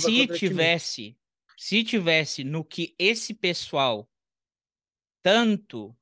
[0.00, 1.18] se tivesse,
[1.58, 4.08] se tivesse no que esse pessoal
[5.22, 5.96] tanto,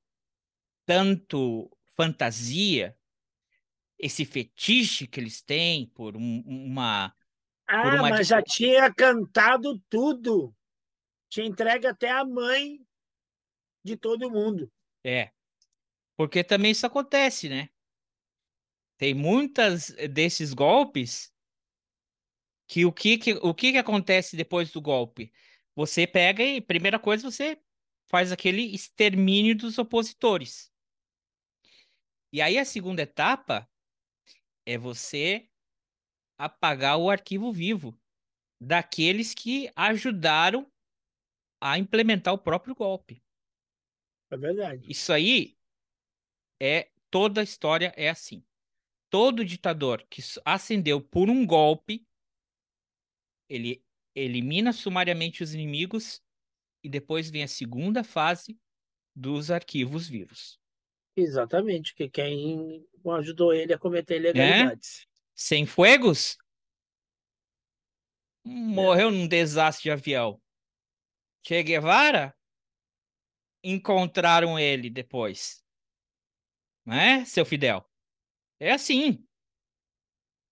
[0.87, 2.97] tanto fantasia,
[3.99, 7.15] esse fetiche que eles têm por um, uma.
[7.67, 8.11] Ah, por uma...
[8.11, 10.55] mas já tinha cantado tudo.
[11.29, 12.81] te entrega até a mãe
[13.85, 14.73] de todo mundo.
[15.05, 15.31] É.
[16.17, 17.69] Porque também isso acontece, né?
[18.99, 21.33] Tem muitas desses golpes
[22.67, 25.33] que o que, que o que, que acontece depois do golpe?
[25.75, 27.59] Você pega e primeira coisa você
[28.11, 30.73] faz aquele extermínio dos opositores.
[32.33, 33.71] E aí a segunda etapa
[34.67, 35.49] é você
[36.37, 37.97] apagar o arquivo vivo
[38.61, 40.71] daqueles que ajudaram
[41.61, 43.23] a implementar o próprio golpe.
[44.29, 44.91] É verdade.
[44.91, 45.57] Isso aí
[46.61, 48.45] é toda a história é assim.
[49.09, 52.07] Todo ditador que ascendeu por um golpe,
[53.49, 56.23] ele elimina sumariamente os inimigos
[56.83, 58.59] e depois vem a segunda fase
[59.15, 60.59] dos arquivos vivos.
[61.17, 62.87] Exatamente, que quem
[63.19, 65.03] ajudou ele a cometer ilegalidades.
[65.03, 65.11] É?
[65.35, 66.39] Sem fuegos?
[68.45, 69.11] Morreu é.
[69.11, 70.41] num desastre de avião.
[71.47, 72.35] Che Guevara?
[73.63, 75.63] Encontraram ele depois.
[76.85, 77.85] Não é, seu Fidel?
[78.59, 79.27] É assim.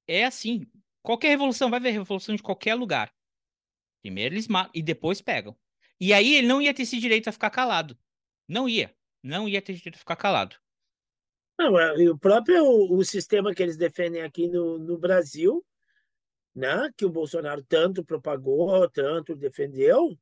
[0.07, 0.67] É assim.
[1.03, 3.15] Qualquer revolução, vai ver revolução de qualquer lugar.
[4.03, 5.59] Primeiro eles matam e depois pegam.
[6.01, 7.99] E aí ele não ia ter esse direito a ficar calado.
[8.47, 8.95] Não ia.
[9.23, 10.57] Não ia ter direito a ficar calado.
[11.59, 15.65] Não, é, o próprio o sistema que eles defendem aqui no, no Brasil,
[16.55, 20.17] né, que o Bolsonaro tanto propagou, tanto defendeu,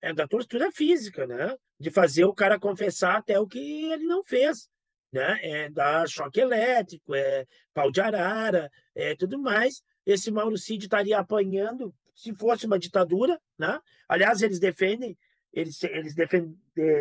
[0.00, 1.56] é da tortura física, né?
[1.78, 4.68] De fazer o cara confessar até o que ele não fez,
[5.12, 5.38] né?
[5.42, 9.82] É dar choque elétrico, é pau de arara, é tudo mais.
[10.04, 13.80] Esse Mauro Cid estaria apanhando se fosse uma ditadura, né?
[14.08, 15.18] Aliás, eles defendem,
[15.52, 16.14] eles, eles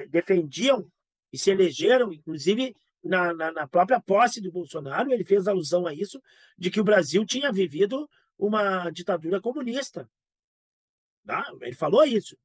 [0.10, 0.88] defendiam
[1.32, 5.94] e se elegeram, inclusive na, na, na, própria posse do Bolsonaro, ele fez alusão a
[5.94, 6.22] isso,
[6.58, 10.10] de que o Brasil tinha vivido uma ditadura comunista.
[11.24, 11.42] Né?
[11.62, 12.36] Ele falou isso.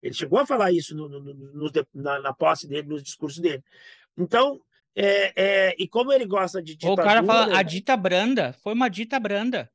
[0.00, 3.62] Ele chegou a falar isso no, no, no, na, na, posse dele, nos discursos dele.
[4.16, 4.60] Então,
[4.94, 7.02] é, é, e como ele gosta de ditadura...
[7.02, 9.70] O cara fala, a dita branda, foi uma dita branda.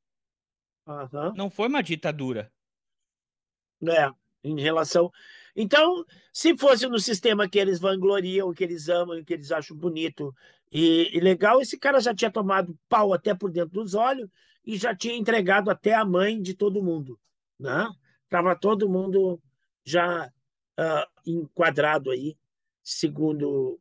[0.88, 1.34] Uhum.
[1.36, 2.50] Não foi uma ditadura.
[3.86, 4.10] É,
[4.42, 5.12] em relação.
[5.54, 10.34] Então, se fosse no sistema que eles vangloriam, que eles amam, que eles acham bonito
[10.72, 14.28] e, e, legal, esse cara já tinha tomado pau até por dentro dos olhos
[14.64, 17.18] e já tinha entregado até a mãe de todo mundo,
[17.58, 17.88] né?
[18.28, 19.40] Tava todo mundo
[19.84, 22.36] já uh, enquadrado aí,
[22.82, 23.80] segundo.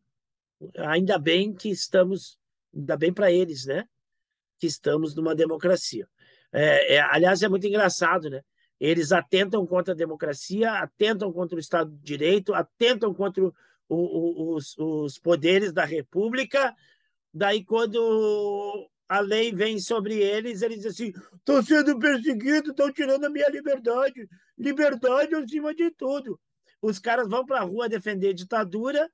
[0.78, 2.40] Ainda bem que estamos,
[2.74, 3.88] ainda bem para eles, né?
[4.58, 6.08] Que estamos numa democracia.
[6.52, 8.42] É, é, aliás, é muito engraçado, né?
[8.80, 13.54] Eles atentam contra a democracia, atentam contra o Estado de Direito, atentam contra o,
[13.90, 16.76] o, os, os poderes da República.
[17.34, 23.26] Daí, quando a lei vem sobre eles, eles dizem assim: estão sendo perseguidos, estão tirando
[23.26, 24.28] a minha liberdade.
[24.58, 26.40] Liberdade acima de tudo.
[26.82, 29.10] Os caras vão para a rua defender ditadura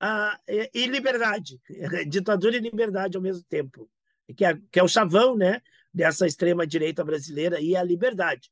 [0.00, 1.60] ah, e, e, liberdade.
[2.08, 3.88] ditadura e liberdade ao mesmo tempo.
[4.36, 5.60] Que é, que é o chavão né,
[5.94, 8.50] dessa extrema-direita brasileira e a liberdade.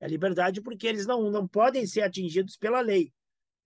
[0.00, 3.12] É liberdade porque eles não, não podem ser atingidos pela lei.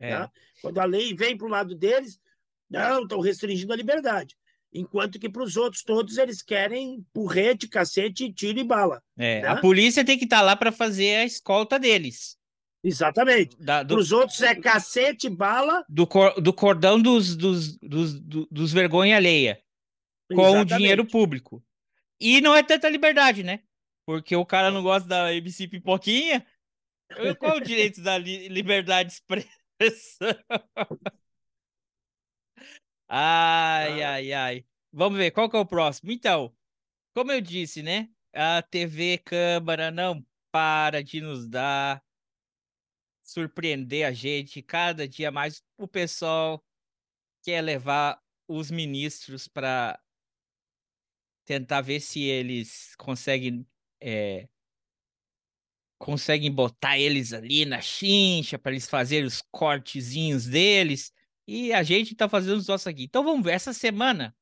[0.00, 0.18] É.
[0.18, 0.28] Né?
[0.60, 2.20] Quando a lei vem para o lado deles,
[2.68, 4.36] não, estão restringindo a liberdade.
[4.72, 9.02] Enquanto que para os outros todos eles querem porrete, cacete, tiro e bala.
[9.16, 9.48] É, né?
[9.48, 12.36] A polícia tem que estar tá lá para fazer a escolta deles.
[12.84, 13.56] Exatamente.
[13.56, 15.84] Para os outros é cacete, bala.
[15.88, 19.58] Do, cor, do cordão dos, dos, dos, dos, dos vergonha alheia.
[20.28, 20.74] Com Exatamente.
[20.74, 21.64] o dinheiro público.
[22.20, 23.62] E não é tanta liberdade, né?
[24.06, 26.46] Porque o cara não gosta da MC Pipoquinha.
[27.38, 30.28] Qual o direito da li liberdade de expressão?
[33.08, 34.12] Ai, ah.
[34.14, 34.66] ai, ai.
[34.92, 36.10] Vamos ver, qual que é o próximo?
[36.10, 36.52] Então,
[37.14, 38.10] como eu disse, né?
[38.34, 42.02] A TV Câmara não para de nos dar,
[43.22, 44.62] surpreender a gente.
[44.62, 46.64] Cada dia mais o pessoal
[47.42, 50.00] quer levar os ministros para
[51.46, 53.66] tentar ver se eles conseguem
[54.00, 54.46] é,
[55.98, 61.12] conseguem botar eles ali na chincha para eles fazerem os cortezinhos deles.
[61.46, 63.04] E a gente tá fazendo os nossos aqui.
[63.04, 64.34] Então vamos ver, essa semana.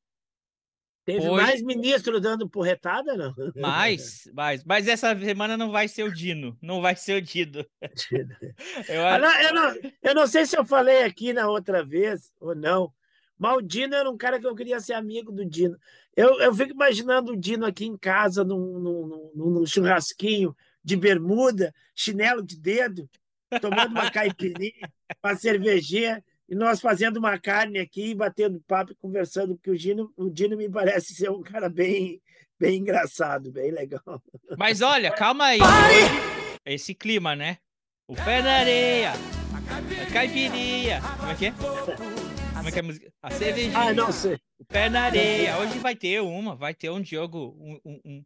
[1.05, 1.45] Teve hoje...
[1.45, 3.33] mais ministro dando porretada, não?
[3.55, 4.63] Mais, mais.
[4.63, 6.57] Mas essa semana não vai ser o Dino.
[6.59, 7.63] Não vai ser o Dino.
[8.89, 12.31] eu, ah, não, eu, não, eu não sei se eu falei aqui na outra vez
[12.39, 12.91] ou não.
[13.37, 15.77] Mas o Dino era um cara que eu queria ser amigo do Dino.
[16.15, 20.95] Eu, eu fico imaginando o Dino aqui em casa, num, num, num, num churrasquinho de
[20.95, 23.09] bermuda, chinelo de dedo,
[23.59, 24.89] tomando uma caipirinha,
[25.23, 30.13] uma cervejinha e nós fazendo uma carne aqui, batendo papo e conversando, porque o Dino,
[30.15, 32.21] o Dino me parece ser um cara bem,
[32.59, 34.21] bem engraçado, bem legal.
[34.57, 35.59] Mas olha, calma aí.
[36.65, 37.57] Esse clima, né?
[38.07, 39.13] O pé na areia.
[40.07, 41.01] A caipirinha.
[41.17, 42.24] Como é que é?
[42.65, 43.13] Como é que é a música?
[43.21, 43.77] A cervejinha.
[43.77, 44.39] Ah, não sei.
[44.57, 45.55] O pé na areia.
[45.59, 48.25] Hoje vai ter uma, vai ter um Diogo, um, um- um-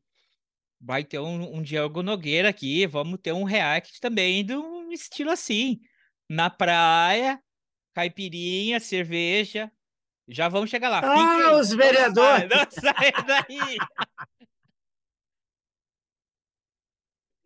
[0.79, 2.87] vai ter um, um Diogo Nogueira aqui.
[2.87, 5.81] Vamos ter um react também de um estilo assim.
[6.29, 7.37] Na praia,
[7.93, 9.69] caipirinha, cerveja.
[10.25, 11.01] Já vamos chegar lá.
[11.03, 12.47] Ah, os Não vereadores.
[12.47, 13.77] sai, Não sai daí.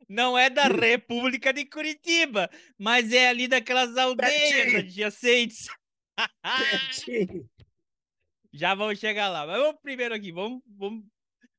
[0.07, 5.67] Não é da República de Curitiba, mas é ali daquelas aldeias adjacentes.
[8.51, 9.47] Já vamos chegar lá.
[9.47, 11.05] Mas vamos primeiro aqui, vamos, vamos,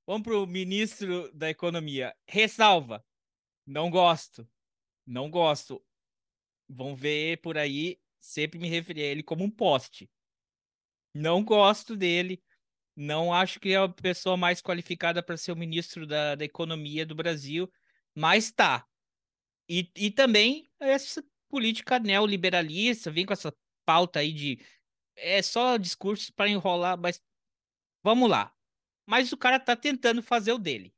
[0.06, 2.14] vamos para o ministro da Economia.
[2.26, 3.04] Ressalva.
[3.66, 4.48] Não gosto.
[5.06, 5.84] Não gosto.
[6.68, 10.10] Vão ver por aí, sempre me referir a ele como um poste.
[11.12, 12.42] Não gosto dele.
[12.96, 17.04] Não acho que é a pessoa mais qualificada para ser o ministro da, da Economia
[17.04, 17.70] do Brasil,
[18.14, 18.86] mas tá.
[19.68, 23.52] E, e também essa política neoliberalista, vem com essa
[23.84, 24.64] pauta aí de
[25.16, 27.22] é só discurso para enrolar, mas
[28.02, 28.52] vamos lá.
[29.06, 30.94] Mas o cara tá tentando fazer o dele.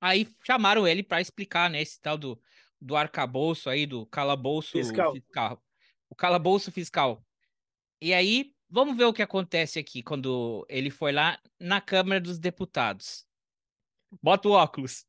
[0.00, 2.40] Aí chamaram ele para explicar, né, esse tal do,
[2.80, 5.12] do arcabouço aí, do calabouço Fiscal.
[5.12, 5.64] fiscal.
[6.08, 7.24] O calabouço fiscal.
[8.00, 12.38] E aí, vamos ver o que acontece aqui quando ele foi lá na Câmara dos
[12.38, 13.26] Deputados.
[14.22, 15.06] Bota o óculos.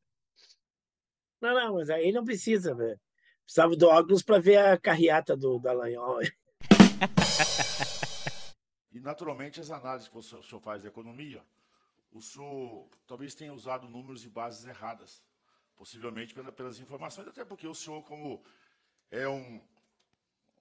[1.41, 2.99] Não, não, mas aí não precisa, velho.
[3.47, 6.19] Precisava do óculos para ver a carreata do Dallagnol.
[8.91, 11.43] E, naturalmente, as análises que o senhor faz da economia,
[12.11, 15.21] o senhor talvez tenha usado números e bases erradas,
[15.75, 18.41] possivelmente pela- pelas informações, até porque o senhor, como
[19.11, 19.61] é um,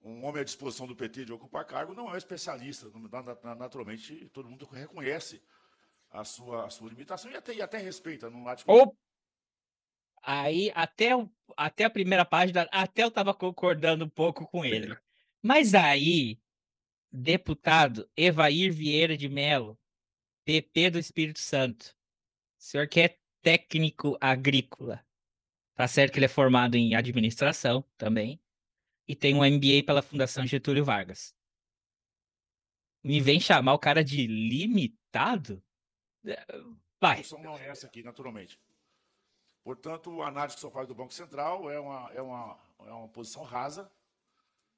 [0.03, 2.91] um homem à disposição do PT de ocupar cargo, não é especialista.
[2.93, 5.41] Na- na- na- Naturalmente, todo mundo reconhece
[6.11, 8.29] a sua, a sua limitação e até, e até respeita.
[8.29, 8.85] Não há discussão.
[10.29, 14.93] Aí até, o- até a primeira página, até eu tava concordando um pouco com ele.
[15.41, 16.37] Mas aí,
[17.09, 19.79] deputado Evair Vieira de Mello,
[20.43, 21.95] PP do Espírito Santo,
[22.59, 25.01] o senhor que é técnico agrícola,
[25.73, 28.37] tá certo que ele é formado em administração também,
[29.07, 31.33] e tem um MBA pela Fundação Getúlio Vargas.
[33.01, 35.63] Me vem chamar o cara de limitado?
[36.25, 37.21] A Vai.
[37.21, 38.59] discussão não é essa aqui, naturalmente.
[39.67, 42.91] Portanto, a análise que o senhor faz do Banco Central é uma, é uma, é
[42.93, 43.91] uma posição rasa,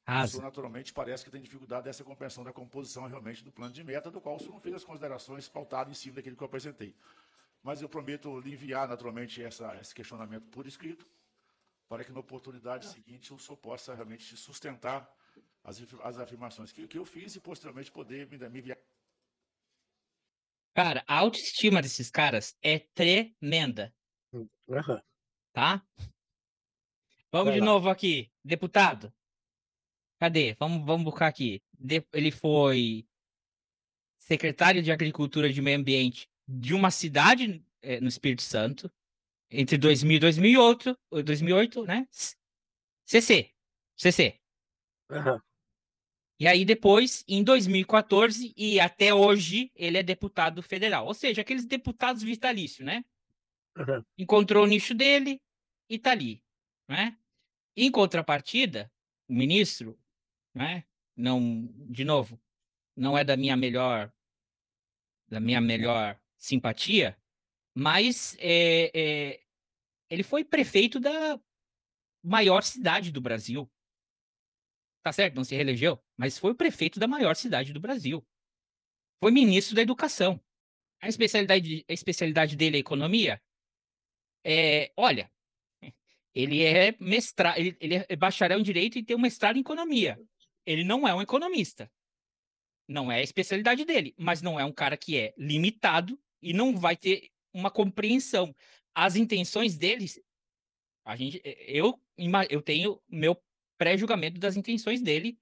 [0.07, 0.31] O Rasa.
[0.31, 4.09] senhor, naturalmente, parece que tem dificuldade dessa compreensão da composição realmente do plano de meta,
[4.09, 6.95] do qual o senhor não fez as considerações pautadas em cima daquilo que eu apresentei.
[7.61, 11.05] Mas eu prometo lhe enviar, naturalmente, essa, esse questionamento por escrito,
[11.87, 15.07] para que na oportunidade seguinte o senhor possa realmente sustentar
[15.63, 18.79] as, as afirmações que, que eu fiz e, posteriormente, poder me, me enviar.
[20.73, 23.93] Cara, a autoestima desses caras é tremenda,
[24.69, 25.01] Aham.
[25.53, 25.85] tá?
[27.31, 27.65] Vamos Vai de lá.
[27.65, 28.31] novo aqui.
[28.43, 29.13] Deputado.
[30.19, 30.53] Cadê?
[30.59, 31.61] Vamos, vamos buscar aqui.
[31.77, 33.07] De- ele foi
[34.17, 38.91] secretário de Agricultura e de Meio Ambiente de uma cidade eh, no Espírito Santo
[39.51, 42.07] entre 2000 e 2008, ou 2008, né?
[42.11, 42.35] C-
[43.05, 43.51] CC.
[43.95, 44.39] CC.
[45.09, 45.41] Aham.
[46.39, 51.05] E aí depois, em 2014 e até hoje, ele é deputado federal.
[51.05, 53.03] Ou seja, aqueles deputados vitalícios, né?
[53.79, 54.05] Aham.
[54.17, 55.41] encontrou o nicho dele
[55.89, 56.43] e tá ali,
[56.87, 57.17] né?
[57.75, 58.91] Em contrapartida,
[59.27, 59.97] o ministro,
[60.53, 60.83] né?
[61.15, 62.39] Não, de novo,
[62.95, 64.13] não é da minha melhor,
[65.29, 67.17] da minha melhor simpatia,
[67.73, 69.43] mas é, é,
[70.09, 71.39] ele foi prefeito da
[72.21, 73.69] maior cidade do Brasil.
[75.01, 78.25] Tá certo, não se reelegeu, mas foi o prefeito da maior cidade do Brasil.
[79.21, 80.41] Foi ministro da Educação.
[81.01, 83.41] A especialidade, a especialidade dele é economia?
[84.43, 85.31] É, olha,
[86.33, 90.19] ele é mestrado, ele, ele é bacharel em direito e tem um mestrado em economia.
[90.65, 91.91] Ele não é um economista.
[92.87, 96.75] Não é a especialidade dele, mas não é um cara que é limitado e não
[96.75, 98.55] vai ter uma compreensão.
[98.95, 100.19] As intenções deles,
[101.05, 103.39] a gente, eu, ima- eu tenho meu
[103.77, 105.37] pré-julgamento das intenções dele,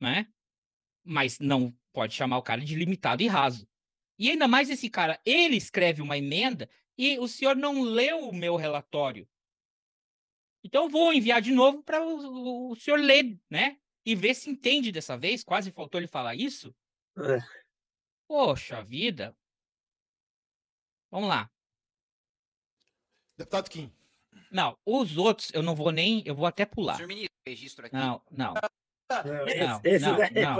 [0.00, 0.26] né?
[1.04, 3.68] Mas não pode chamar o cara de limitado e raso.
[4.18, 8.34] E ainda mais esse cara, ele escreve uma emenda e o senhor não leu o
[8.34, 9.28] meu relatório.
[10.64, 13.78] Então eu vou enviar de novo para o, o- senhor ler, né?
[14.04, 15.42] E ver se entende dessa vez.
[15.44, 16.74] Quase faltou ele falar isso.
[17.18, 17.38] É.
[18.28, 19.36] Poxa vida.
[21.10, 21.50] Vamos lá.
[23.36, 23.92] Deputado Kim.
[24.50, 26.96] Não, os outros eu não vou nem, eu vou até pular.
[26.96, 27.96] Senhor ministro, registro aqui.
[27.96, 30.30] Não, não, Não, esse, Não, esse não, daí.
[30.34, 30.56] não.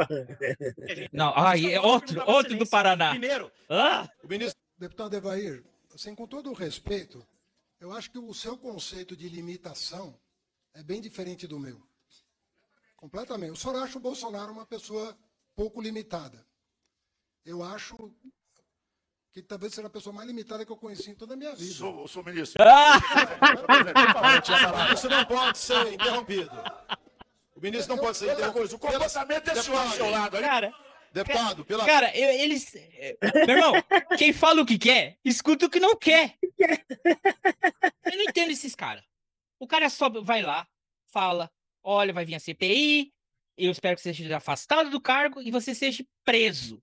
[1.13, 1.33] não.
[1.37, 3.11] Ai, é outro, outro do Paraná.
[3.11, 4.09] Primeiro, Ah!
[4.23, 4.61] o ministro.
[4.79, 5.63] Deputado Evair,
[5.95, 7.27] assim, com todo o respeito,
[7.81, 10.19] eu acho que o seu conceito de limitação
[10.75, 11.81] é bem diferente do meu.
[12.97, 13.53] Completamente.
[13.53, 15.17] O senhor acha o Bolsonaro uma pessoa
[15.57, 16.47] pouco limitada.
[17.45, 17.97] Eu acho
[19.33, 21.75] que talvez seja a pessoa mais limitada que eu conheci em toda a minha vida.
[21.75, 22.63] Sou, sou ministro.
[24.95, 26.51] Isso não pode ser interrompido.
[27.57, 28.77] O ministro não pode ser interrompido.
[28.77, 30.47] O comportamento desse homem ao seu lado ali.
[30.47, 30.73] Cara,
[31.13, 31.85] Deputado, pela...
[31.85, 32.75] cara, eu- eles.
[32.75, 33.73] eh, Meu irmão,
[34.19, 36.39] quem fala o que quer, escuta o que não quer.
[38.05, 39.05] Eu não entendo esses caras.
[39.59, 40.67] O cara só vai lá,
[41.07, 41.51] fala:
[41.83, 43.13] olha, vai vir a CPI,
[43.57, 46.83] eu espero que você seja afastado do cargo e você seja preso.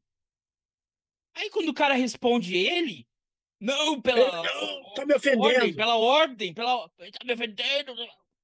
[1.35, 3.07] Aí quando o cara responde ele,
[3.59, 4.43] não, pela.
[4.43, 5.75] Não, tá me Ordem, ofendendo.
[5.75, 6.89] pela ordem, pela.
[6.89, 7.95] Tá me ofendendo.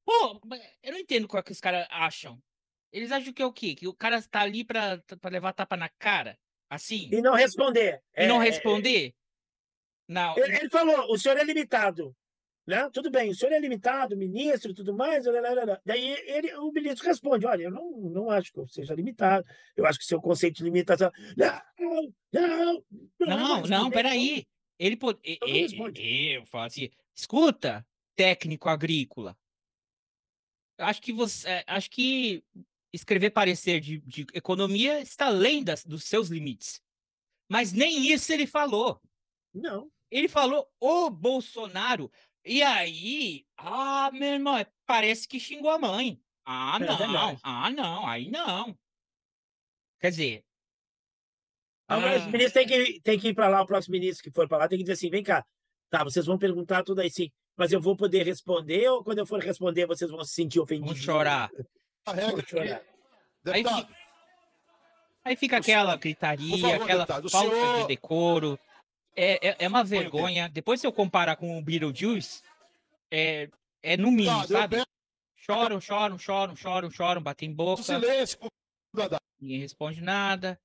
[0.06, 0.40] Pô,
[0.84, 2.42] eu não entendo qual que os caras acham.
[2.96, 3.76] Eles acham que é o quê?
[3.76, 6.38] Que o cara tá ali pra levar tapa na cara?
[6.70, 7.10] Assim?
[7.12, 8.02] E não responder.
[8.16, 9.14] E não É, responder?
[10.08, 10.38] Não.
[10.38, 12.16] Ele, ele falou, o senhor é limitado.
[12.66, 12.90] Né?
[12.92, 15.26] Tudo bem, o senhor é limitado, ministro e tudo mais.
[15.26, 15.82] lá, lá, lá.
[15.86, 19.46] Daí ele, o ministro responde: olha, eu não, não acho que eu seja limitado.
[19.76, 21.12] Eu acho que seu conceito de limitação.
[21.38, 21.62] Não,
[22.34, 22.84] não,
[23.20, 23.92] Não, não, responder.
[23.94, 24.48] peraí.
[24.80, 25.20] Ele pode.
[25.24, 26.02] Então não e- responde.
[26.02, 27.86] e- Eu falo assim: escuta,
[28.16, 29.38] técnico agrícola.
[30.80, 31.48] Acho que você.
[31.48, 32.44] é, Acho que
[32.96, 36.82] escrever parecer de, de economia está além das, dos seus limites.
[37.50, 39.02] Mas nem isso ele falou.
[39.54, 39.92] Não.
[40.10, 42.12] Ele falou o Bolsonaro.
[42.44, 46.22] E aí, ah, meu irmão, parece que xingou a mãe.
[46.46, 48.78] Ah, É não, ah, não, aí não.
[50.00, 50.46] Quer dizer,
[51.88, 52.28] Agora, Ah.
[52.28, 54.58] o ministro tem que, tem que ir para lá, o próximo ministro que for para
[54.60, 55.46] lá, tem que dizer assim: vem cá,
[55.90, 59.26] tá, vocês vão perguntar tudo aí sim, mas eu vou poder responder ou quando eu
[59.26, 60.90] for responder vocês vão se sentir ofendidos?
[60.92, 61.50] vamos chorar.
[62.06, 62.82] A regra chorar.
[63.44, 63.96] deputado,
[65.24, 68.60] Aí fica O aquela gritaria, favor, aquela deputado, falta de senhor- decoro.
[69.16, 70.48] É, é, é uma vergonha.
[70.50, 72.44] Depois, se eu comparar com o Beetlejuice,
[73.10, 73.50] é,
[73.82, 74.84] é no mínimo, eu sabe?
[75.38, 78.38] Choram, choram, choram, choram, choram, batem boca, silêncio.
[79.40, 80.60] ninguém responde nada.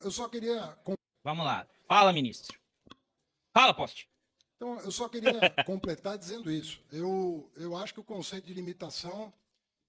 [0.00, 0.76] Eu só queria
[1.22, 1.66] Vamos lá.
[1.88, 2.58] Fala, ministro.
[3.52, 4.08] Fala, poste.
[4.56, 5.32] Então, eu só queria
[5.66, 6.82] completar dizendo isso.
[6.92, 9.32] Eu, eu acho que o conceito de limitação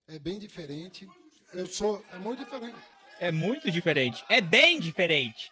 [0.07, 1.07] é bem diferente.
[1.53, 2.03] Eu sou.
[2.11, 2.77] É muito diferente.
[3.19, 4.23] É muito diferente.
[4.29, 5.51] É bem diferente.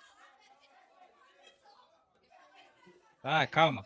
[3.23, 3.85] Ah, calma.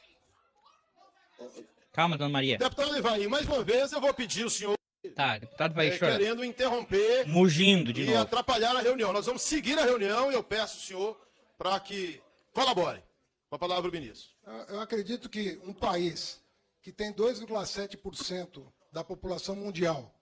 [1.94, 2.58] Calma, dona Maria.
[2.58, 4.76] Deputado Ivaí, mais uma vez eu vou pedir o senhor
[5.16, 6.18] Tá, deputado vai eh, chorar.
[6.18, 8.20] querendo interromper Mugindo de e novo.
[8.20, 9.14] atrapalhar a reunião.
[9.14, 12.22] Nós vamos seguir a reunião e eu peço o senhor para que
[12.54, 13.02] colabore.
[13.50, 14.30] Com a palavra o ministro.
[14.46, 16.44] Eu- Eu acredito que um país
[16.82, 20.14] que tem 2,7% da população mundial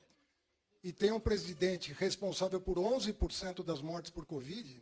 [0.86, 4.79] e tem um presidente responsável por 11% das mortes por Covid,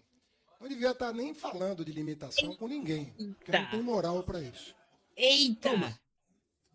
[0.60, 3.06] não devia estar nem falando de limitação com ninguém,
[3.38, 3.72] porque não Eita.
[3.72, 4.76] tem moral para isso.
[5.16, 5.98] Eita!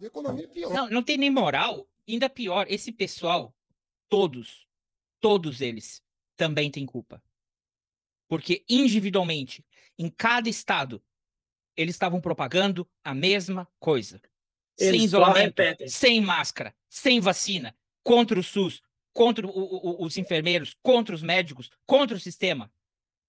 [0.01, 0.72] E a economia é pior.
[0.72, 1.87] Não, não tem nem moral.
[2.09, 3.55] Ainda pior, esse pessoal,
[4.09, 4.66] todos,
[5.20, 6.03] todos eles,
[6.35, 7.22] também têm culpa.
[8.29, 9.62] Porque individualmente,
[9.99, 11.05] em cada estado,
[11.76, 14.22] eles estavam propagando a mesma coisa.
[14.74, 18.83] sem Eles só isolamento, sem máscara, sem vacina, contra o SUS,
[19.19, 22.71] contra o- o- os enfermeiros, contra os médicos, contra o sistema.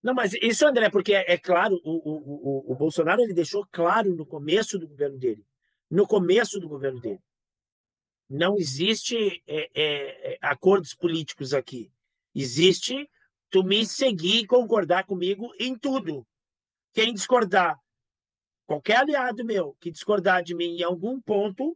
[0.04, 4.24] Não, mas isso, André, porque é, é claro, o, o Bolsonaro ele deixou claro no
[4.24, 5.44] começo do governo dele.
[5.90, 7.20] No começo do governo dele.
[8.30, 11.92] Não existe é, é, é, acordos políticos aqui.
[12.36, 13.10] Existe
[13.50, 16.24] tu me seguir e concordar comigo em tudo.
[16.94, 17.80] Quem discordar,
[18.68, 21.76] qualquer aliado meu que discordar de mim em algum ponto,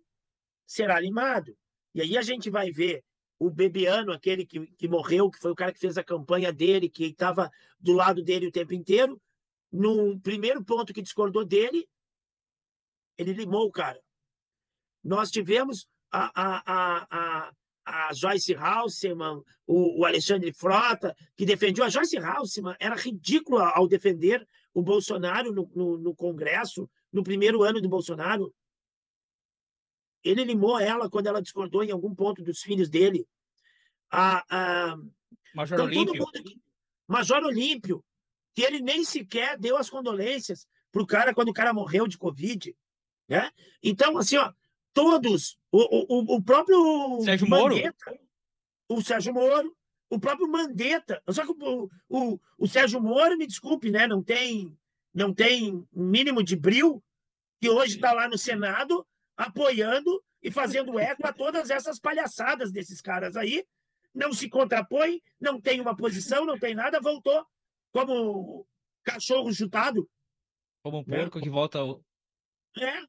[0.68, 1.58] será limado.
[1.96, 3.04] E aí a gente vai ver
[3.46, 6.88] o Bebiano, aquele que, que morreu, que foi o cara que fez a campanha dele,
[6.88, 9.22] que estava do lado dele o tempo inteiro.
[9.72, 11.88] No primeiro ponto que discordou dele,
[13.18, 14.00] ele limou o cara.
[15.04, 17.54] Nós tivemos a, a, a, a,
[17.86, 21.86] a Joyce Halseman, o, o Alexandre Frota, que defendiam.
[21.86, 27.62] A Joyce Halseman era ridícula ao defender o Bolsonaro no, no, no Congresso, no primeiro
[27.62, 28.54] ano do Bolsonaro.
[30.24, 33.28] Ele limou ela quando ela discordou em algum ponto dos filhos dele.
[34.10, 34.98] A, a,
[35.54, 36.26] Major então, todo Olímpio.
[36.26, 36.62] mundo
[37.08, 38.04] Major Olímpio,
[38.54, 42.76] que ele nem sequer deu as condolências pro cara quando o cara morreu de Covid.
[43.28, 43.52] Né?
[43.82, 44.52] Então, assim, ó,
[44.94, 47.76] todos, o, o, o próprio Sérgio Moro?
[47.76, 48.20] Mandetta,
[48.88, 49.76] o Sérgio Moro,
[50.10, 54.78] o próprio Mandetta, só que o, o, o Sérgio Moro, me desculpe, né, não tem
[55.14, 57.04] não tem mínimo de bril,
[57.62, 59.06] que hoje está lá no Senado
[59.38, 63.66] apoiando e fazendo eco a todas essas palhaçadas desses caras aí,
[64.14, 67.46] não se contrapõe, não tem uma posição, não tem nada, voltou
[67.92, 68.68] como
[69.04, 70.10] cachorro chutado,
[70.84, 72.04] Como um porco que volta ao...
[72.78, 73.02] é,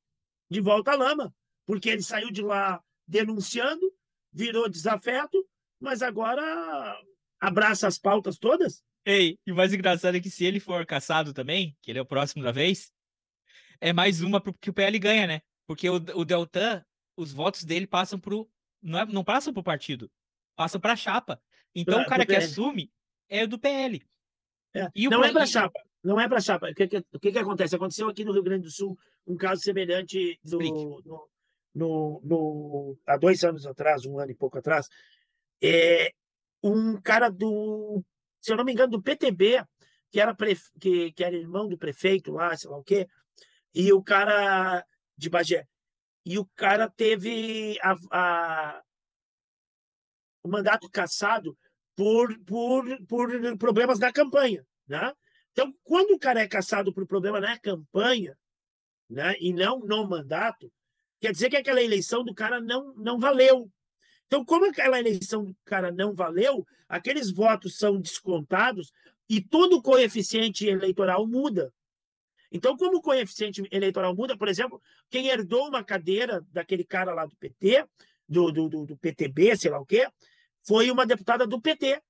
[0.50, 1.34] de volta à lama,
[1.66, 3.92] porque ele saiu de lá denunciando,
[4.32, 5.46] virou desafeto,
[5.80, 6.42] mas agora
[7.40, 8.82] abraça as pautas todas.
[9.04, 12.02] Ei, e o mais engraçado é que se ele for caçado também, que ele é
[12.02, 12.90] o próximo da vez,
[13.80, 15.40] é mais uma que o PL ganha, né?
[15.66, 16.84] Porque o, o Deltan,
[17.16, 18.48] os votos dele passam pro.
[18.82, 20.10] Não, é- não passam pro partido,
[20.56, 21.40] passam pra chapa.
[21.74, 22.92] Então Pra- o cara que assume
[23.28, 24.02] é do PL.
[24.74, 26.70] É, E não é para e- chapa, não é para chapa.
[26.70, 27.74] O que, que, o que, que acontece?
[27.76, 31.28] Aconteceu aqui no Rio Grande do Sul um caso semelhante do, no,
[31.74, 34.88] no, no- há dois anos atrás, um ano e pouco atrás.
[35.62, 36.12] É,
[36.62, 38.02] um cara do,
[38.40, 39.64] se eu não me engano, do PTB,
[40.10, 40.36] que era,
[40.78, 43.08] que, que era irmão do prefeito lá, sei lá o quê,
[43.74, 44.84] e o cara
[45.16, 45.66] de Bagé.
[46.24, 48.82] E o cara teve a, a-
[50.42, 51.56] o mandato cassado
[51.96, 55.12] por, por, por problemas na campanha, né?
[55.52, 58.36] Então, quando o cara é cassado por problema na campanha,
[59.08, 60.72] né, e não no mandato,
[61.20, 63.70] quer dizer que aquela eleição do cara não, não valeu.
[64.26, 68.90] Então, como aquela eleição do cara não valeu, aqueles votos são descontados
[69.28, 71.72] e todo o coeficiente eleitoral muda.
[72.54, 74.80] Então, como o coeficiente eleitoral muda, por exemplo,
[75.10, 77.84] quem herdou uma cadeira daquele cara lá do PT,
[78.28, 80.08] do, do, do, PTB, sei lá o quê,
[80.60, 82.00] foi uma deputada do PT.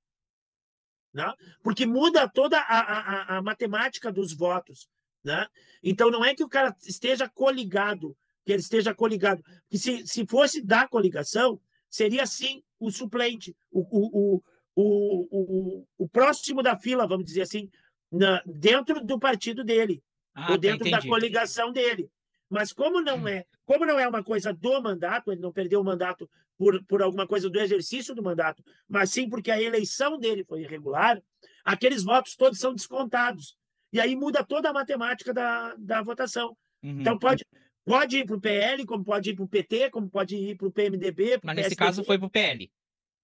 [1.14, 1.32] Né?
[1.62, 4.86] Porque muda toda a, a, a- matemática dos votos.
[5.24, 5.46] Né?
[5.82, 8.14] Então, não é que o cara esteja coligado,
[8.44, 9.42] que ele esteja coligado.
[9.42, 14.42] Porque se, se fosse da coligação, seria sim o suplente, o, o,
[14.76, 17.70] o, o, o próximo da fila, vamos dizer assim,
[18.12, 20.02] na, dentro do partido dele
[20.34, 22.10] Ah, ou tá, dentro da coligação dele.
[22.48, 25.84] Mas como não é, como não é uma coisa do mandato, ele não perdeu o
[25.84, 30.44] mandato por, por alguma coisa do exercício do mandato, mas sim porque a eleição dele
[30.44, 31.20] foi irregular,
[31.64, 33.56] aqueles votos todos são descontados.
[33.92, 36.56] E aí muda toda a matemática da, da votação.
[36.82, 37.00] Uhum.
[37.00, 37.44] Então pode,
[37.84, 40.66] pode ir para o PL, como pode ir para o PT, como pode ir para
[40.66, 41.40] o PMDB.
[41.42, 41.76] Mas nesse PSDB.
[41.76, 42.70] caso foi pro PL.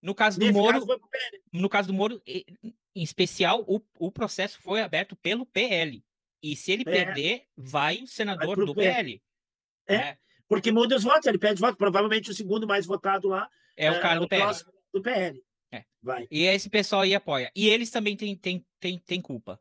[0.00, 1.00] No caso do Nesse Moro, caso
[1.52, 6.02] no caso do Moro, em especial, o, o processo foi aberto pelo PL.
[6.42, 7.04] E se ele É.
[7.04, 9.20] perder, vai o senador pro do PL.
[9.86, 9.96] É.
[9.98, 10.18] né?
[10.48, 11.76] Porque muda os votos, ele pede voto.
[11.76, 14.52] Provavelmente o segundo mais votado lá É o cara do PL.
[14.92, 15.40] do PL.
[15.72, 15.84] É.
[16.02, 16.26] Vai.
[16.30, 17.50] E esse pessoal aí apoia.
[17.54, 19.60] E eles também têm, têm, têm, têm culpa.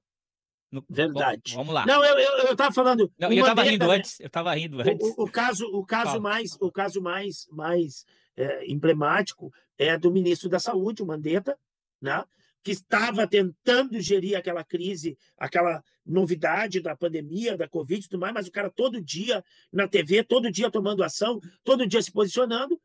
[0.72, 1.54] No- Verdade.
[1.54, 1.86] Vamos, vamos lá.
[1.86, 3.12] Não, eu, eu, eu tava falando.
[3.20, 3.96] Não, o eu tava Mandetta, rindo né?
[3.96, 4.20] antes.
[4.20, 5.08] Eu tava rindo O- antes.
[5.18, 6.22] O, o caso, o caso Fala.
[6.22, 8.06] mais, o caso mais, mais
[8.38, 11.58] é, emblemático é do ministro da Saúde, o Mandetta,
[12.02, 12.24] né?
[12.70, 18.32] Que estava tentando gerir aquela crise, aquela novidade da pandemia, da Covid e tudo mais,
[18.32, 19.44] mas o cara todo dia
[19.74, 22.80] na TV, todo dia tomando ação, todo dia se posicionando.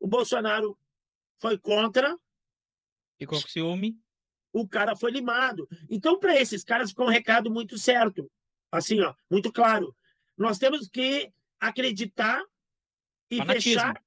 [0.00, 0.78] O Bolsonaro
[1.38, 2.18] foi contra,
[3.18, 4.00] Ficou com ciúme.
[4.54, 5.68] o cara foi limado.
[5.90, 8.30] Então, para esses caras, ficou um recado muito certo,
[8.72, 9.94] assim, ó, muito claro.
[10.34, 11.30] Nós temos que
[11.60, 12.42] acreditar
[13.30, 13.80] e Fanatismo.
[13.80, 14.02] fechar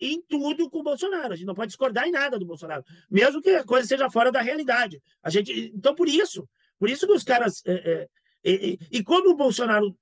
[0.00, 1.32] em tudo com o Bolsonaro.
[1.32, 4.30] A gente não pode discordar em nada do Bolsonaro, mesmo que a coisa seja fora
[4.32, 5.00] da realidade.
[5.22, 7.62] A gente, então, por isso, por isso que os caras.
[7.66, 8.08] é, é,
[8.44, 9.96] e, e- como o Bolsonaro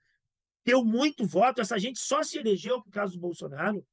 [0.64, 3.84] deu muito voto, essa gente só se elegeu por causa do Bolsonaro.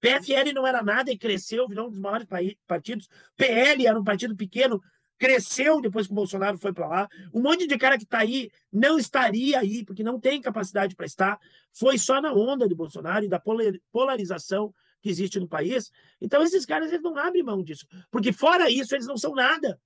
[0.00, 2.26] PFL não era nada e cresceu, virou um dos maiores
[2.66, 3.08] partidos.
[3.36, 4.78] PL era um partido pequeno,
[5.18, 7.08] cresceu depois que o Bolsonaro foi para lá.
[7.32, 11.06] Um monte de cara que está aí não estaria aí, porque não tem capacidade para
[11.06, 11.38] estar.
[11.72, 14.74] Foi só na onda do Bolsonaro e da polar- polarização
[15.04, 15.92] que existe no país.
[16.18, 17.86] Então, esses caras eles não abrem mão disso.
[18.10, 19.78] Porque, fora isso, eles não são nada.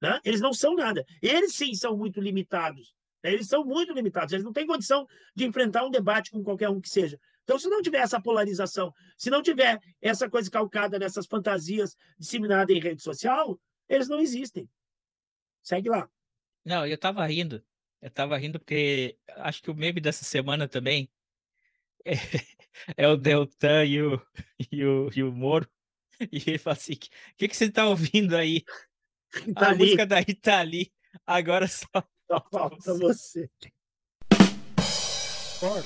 [0.00, 0.18] Né?
[0.24, 1.04] Eles não são nada.
[1.20, 2.94] Eles sim são muito limitados.
[3.22, 3.30] né?
[3.30, 4.32] Eles são muito limitados.
[4.32, 5.06] Eles não têm condição
[5.36, 7.20] de enfrentar um debate com qualquer um que seja.
[7.42, 12.74] Então, se não tiver essa polarização, se não tiver essa coisa calcada nessas fantasias disseminadas
[12.74, 14.66] em rede social, eles não existem.
[15.62, 16.08] Segue lá.
[16.64, 17.62] Não, eu tava rindo.
[18.00, 21.10] Eu tava rindo porque acho que o meme dessa semana também
[22.04, 22.14] é,
[22.96, 24.20] é o Deltan e o,
[24.70, 25.68] e o, e o Moro.
[26.30, 26.98] E ele fala assim: o
[27.36, 28.62] que, que você tá ouvindo aí?
[29.52, 30.92] Tá a música da Rita Lee.
[31.26, 31.88] Agora só.
[32.30, 33.50] Só falta você.
[35.58, 35.84] Pior,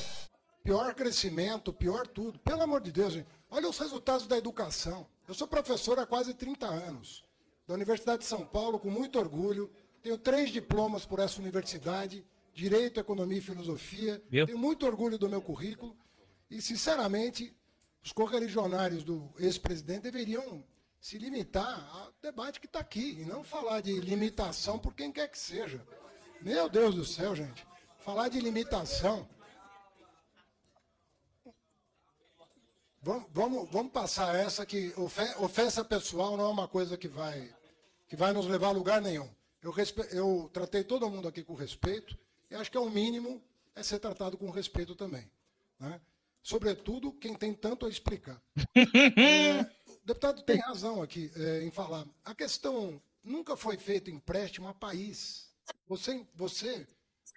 [0.63, 2.39] pior crescimento, pior tudo.
[2.41, 3.27] Pelo amor de Deus, gente.
[3.51, 5.07] Olha os resultados da educação.
[5.27, 7.25] Eu sou professor há quase 30 anos,
[7.67, 9.71] da Universidade de São Paulo, com muito orgulho.
[10.03, 14.23] Tenho três diplomas por essa universidade, Direito, Economia e Filosofia.
[14.29, 14.47] Viu?
[14.47, 15.97] Tenho muito orgulho do meu currículo.
[16.51, 17.55] E, sinceramente,
[18.03, 20.65] os correligionários do ex-presidente deveriam
[21.01, 25.29] se limitar ao debate que está aqui, e não falar de limitação por quem quer
[25.29, 25.87] que seja.
[26.41, 27.67] Meu Deus do céu, gente.
[28.01, 29.29] Falar de limitação.
[33.01, 37.55] Vamos, vamos, vamos passar essa que ofe- ofensa pessoal não é uma coisa que vai,
[38.09, 39.29] que vai nos levar a lugar nenhum.
[39.63, 39.73] Eu,
[40.11, 42.19] eu tratei todo mundo aqui com respeito
[42.51, 43.43] e acho que é o mínimo
[43.75, 45.31] é ser tratado com respeito também.
[45.79, 46.01] né?
[46.49, 48.41] Sobretudo quem tem tanto a explicar.
[49.19, 49.67] É,
[50.03, 52.07] deputado tem razão aqui é, em falar.
[52.25, 55.51] A questão nunca foi feito empréstimo a país.
[55.87, 56.87] Você, você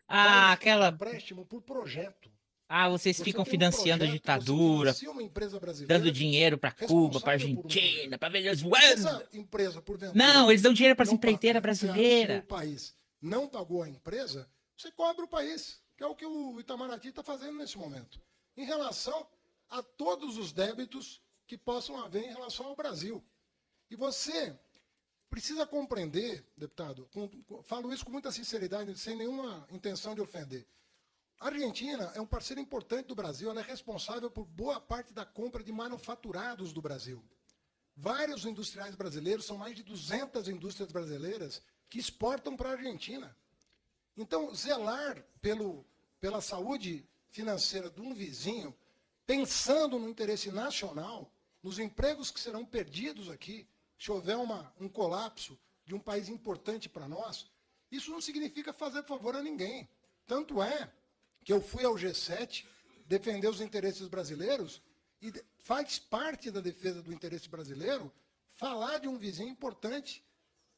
[0.08, 2.32] ah, aquela empréstimo por projeto.
[2.70, 4.96] Ah, vocês você ficam financiando um projeto, a ditadura,
[5.86, 8.86] dando dinheiro para Cuba, para Argentina, para Venezuela.
[8.86, 12.38] Essa empresa, por não, eles dão dinheiro para as empreiteiras brasileiras.
[12.38, 16.26] Se o país não pagou a empresa, você cobra o país, que é o que
[16.26, 18.22] o Itamaraty está fazendo nesse momento.
[18.62, 19.28] Em relação
[19.72, 23.26] a todos os débitos que possam haver em relação ao Brasil.
[23.90, 24.56] E você
[25.32, 30.68] precisa compreender, deputado, com, com, falo isso com muita sinceridade, sem nenhuma intenção de ofender.
[31.40, 35.26] A Argentina é um parceiro importante do Brasil, ela é responsável por boa parte da
[35.26, 37.20] compra de manufaturados do Brasil.
[37.96, 43.36] Vários industriais brasileiros, são mais de 200 indústrias brasileiras que exportam para a Argentina.
[44.16, 45.84] Então, zelar pelo,
[46.20, 48.76] pela saúde financeira de um vizinho,
[49.26, 51.32] pensando no interesse nacional,
[51.64, 53.68] nos empregos que serão perdidos aqui,
[53.98, 57.48] se houver uma, um colapso de um país importante para nós,
[57.92, 59.90] isso não significa fazer favor a ninguém.
[60.26, 60.92] Tanto é
[61.44, 62.66] que eu fui ao G7
[63.06, 64.82] defender os interesses brasileiros
[65.22, 68.12] e faz parte da defesa do interesse brasileiro
[68.54, 70.24] falar de um vizinho importante,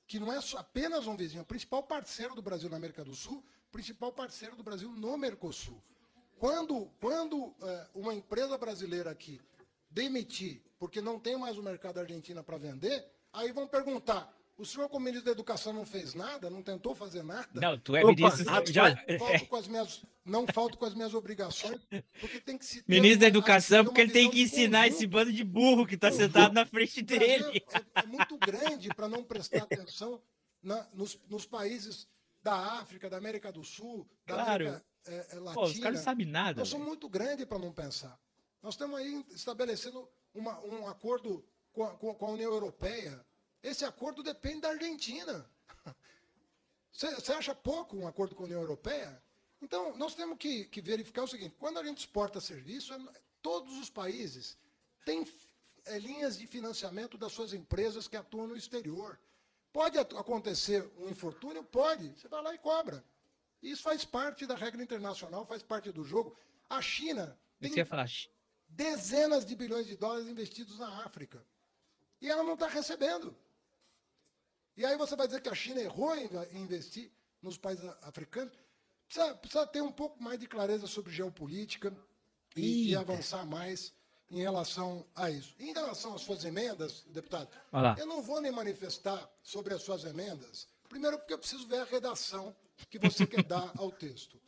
[0.05, 3.15] que não é apenas um vizinho, é o principal parceiro do Brasil na América do
[3.15, 5.81] Sul, principal parceiro do Brasil no Mercosul.
[6.39, 9.39] Quando, quando é, uma empresa brasileira aqui
[9.89, 14.87] demitir, porque não tem mais o mercado argentino para vender, aí vão perguntar, o senhor,
[14.89, 17.49] como ministro da Educação, não fez nada, não tentou fazer nada?
[17.53, 18.45] Não, tu é ministro.
[18.71, 18.95] já...
[19.17, 21.79] falto com as minhas, não falto com as minhas obrigações,
[22.19, 22.83] porque tem que se.
[22.87, 26.53] Ministro da Educação, porque ele tem que ensinar esse bando de burro que está sentado
[26.53, 27.63] na frente dele.
[27.95, 30.21] É, é muito grande para não prestar atenção
[30.61, 32.07] na, nos, nos, países
[32.43, 34.67] da África, da América do Sul, da claro.
[34.67, 35.53] América é, é, Latina.
[35.53, 36.59] Pô, os caras não sabem nada.
[36.59, 38.19] Nós somos muito grandes para não pensar.
[38.61, 43.25] Nós estamos aí estabelecendo uma, um acordo com a, com a União Europeia
[43.63, 45.49] esse acordo depende da Argentina.
[46.91, 49.23] Você acha pouco um acordo com a União Europeia?
[49.61, 52.99] Então, nós temos que, que verificar o seguinte: quando a gente exporta serviço, é,
[53.41, 54.57] todos os países
[55.05, 55.25] têm
[55.85, 59.17] é, linhas de financiamento das suas empresas que atuam no exterior.
[59.71, 61.63] Pode acontecer um infortúnio?
[61.63, 62.13] Pode.
[62.19, 63.03] Você vai lá e cobra.
[63.63, 66.37] Isso faz parte da regra internacional, faz parte do jogo.
[66.69, 67.71] A China tem
[68.67, 71.43] dezenas de bilhões de dólares investidos na África.
[72.21, 73.35] E ela não está recebendo.
[74.75, 77.09] E aí você vai dizer que a China errou em investir
[77.41, 78.53] nos países africanos?
[79.07, 81.95] Precisa, precisa ter um pouco mais de clareza sobre geopolítica
[82.55, 83.93] e, e, avançar mais
[84.29, 85.55] em relação a isso.
[85.59, 87.49] Em relação às suas emendas, deputado,
[87.97, 90.67] eu não vou nem manifestar sobre as suas emendas.
[90.89, 92.55] Primeiro, porque eu preciso ver a redação
[92.89, 94.41] que você quer dar ao texto.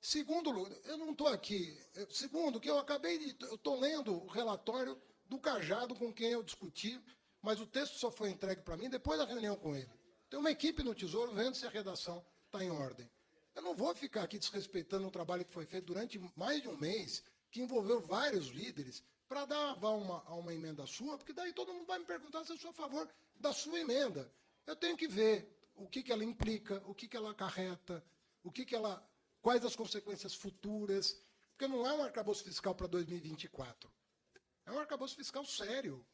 [0.00, 0.50] Segundo,
[0.84, 1.76] eu não estou aqui.
[2.10, 3.46] Segundo, que eu acabei de.
[3.46, 7.00] Eu estou lendo o relatório do Cajado com quem eu discuti
[7.42, 9.90] mas o texto só foi entregue para mim depois da reunião com ele.
[10.28, 13.10] Tem uma equipe no Tesouro vendo se a redação está em ordem.
[13.54, 16.76] Eu não vou ficar aqui desrespeitando um trabalho que foi feito durante mais de um
[16.76, 21.52] mês, que envolveu vários líderes, para dar aval uma, a uma emenda sua, porque daí
[21.52, 24.30] todo mundo vai me perguntar se eu sou a favor da sua emenda.
[24.66, 28.04] Eu tenho que ver o que, que ela implica, o que, que ela acarreta,
[28.42, 29.02] o que, que ela,
[29.40, 31.16] quais as consequências futuras,
[31.50, 33.90] porque não é um arcabouço fiscal para 2024.
[34.66, 36.06] É um arcabouço fiscal sério.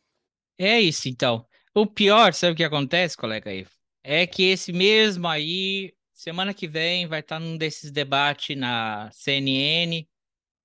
[0.59, 1.47] É isso, então.
[1.75, 3.67] O pior, sabe o que acontece, colega aí?
[4.03, 10.07] É que esse mesmo aí, semana que vem, vai estar num desses debates na CNN.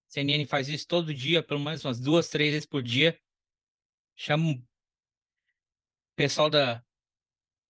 [0.08, 3.20] CNN faz isso todo dia, pelo menos umas duas, três vezes por dia.
[4.16, 4.64] Chama o
[6.16, 6.84] pessoal da,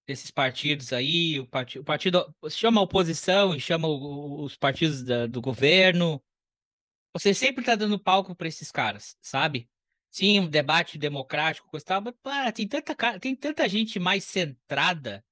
[0.10, 5.28] desses partidos aí, o partido, o partido chama a oposição e chama os partidos da,
[5.28, 6.20] do governo.
[7.14, 9.70] Você sempre está dando palco para esses caras, sabe?
[10.10, 15.24] Sim, um debate democrático, coisa tal, mas pá, tem, tanta, tem tanta gente mais centrada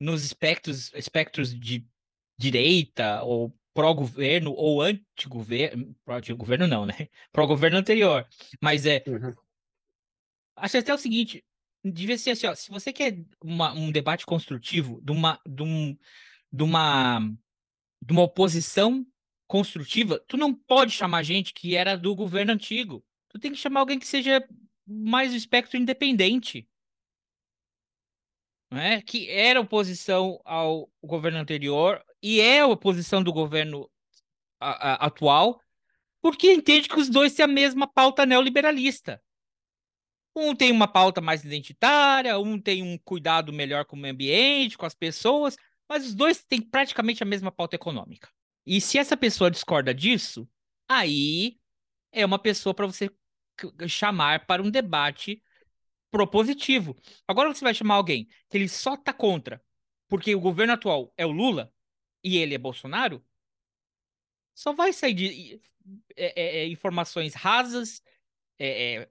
[0.00, 1.84] nos espectros, espectros de
[2.38, 6.94] direita ou pró-governo ou anti-governo, pró-governo não, né?
[7.32, 8.24] Pró-governo anterior.
[8.62, 9.02] Mas é.
[9.04, 9.34] Uhum.
[10.54, 11.44] Acho até o seguinte:
[11.84, 15.96] devia ser assim, ó, se você quer uma, um debate construtivo de uma, de, um,
[16.52, 17.20] de, uma,
[18.00, 19.06] de uma oposição
[19.46, 23.80] construtiva, tu não pode chamar gente que era do governo antigo tu tem que chamar
[23.80, 24.46] alguém que seja
[24.86, 26.68] mais do espectro independente.
[28.70, 29.00] Não é?
[29.00, 33.90] Que era oposição ao governo anterior e é oposição do governo
[34.60, 35.62] a, a, atual,
[36.20, 39.22] porque entende que os dois têm a mesma pauta neoliberalista.
[40.38, 44.78] Um tem uma pauta mais identitária, um tem um cuidado melhor com o meio ambiente,
[44.78, 45.56] com as pessoas,
[45.88, 48.28] mas os dois têm praticamente a mesma pauta econômica.
[48.64, 50.48] E se essa pessoa discorda disso,
[50.88, 51.58] aí
[52.12, 53.10] é uma pessoa para você
[53.88, 55.42] chamar para um debate
[56.10, 56.96] propositivo.
[57.26, 59.62] Agora você vai chamar alguém que ele só tá contra
[60.08, 61.72] porque o governo atual é o Lula
[62.24, 63.24] e ele é Bolsonaro,
[64.54, 65.60] só vai sair de
[66.16, 68.02] é, é, é informações rasas,
[68.58, 69.10] é, é,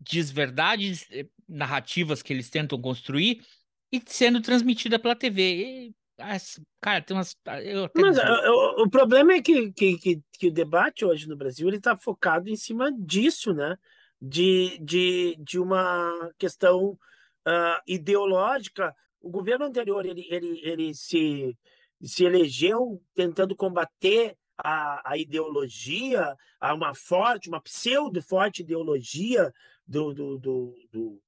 [0.00, 3.44] desverdades, é, narrativas que eles tentam construir
[3.92, 5.42] e sendo transmitida pela TV.
[5.42, 6.36] E, ah,
[6.80, 7.36] cara, tem umas.
[7.46, 7.58] Ah,
[7.94, 11.76] Mas o, o, problema é que, que, que, que, o debate hoje no Brasil ele
[11.76, 13.76] está focado em cima disso, né?
[14.20, 16.98] De, de, de uma questão
[17.46, 18.94] uh, ideológica.
[19.20, 21.56] O governo anterior ele, ele, ele se,
[22.02, 29.52] se elegeu tentando combater a, a ideologia, a uma forte, uma pseudo-forte ideologia
[29.88, 31.22] do, do, do, do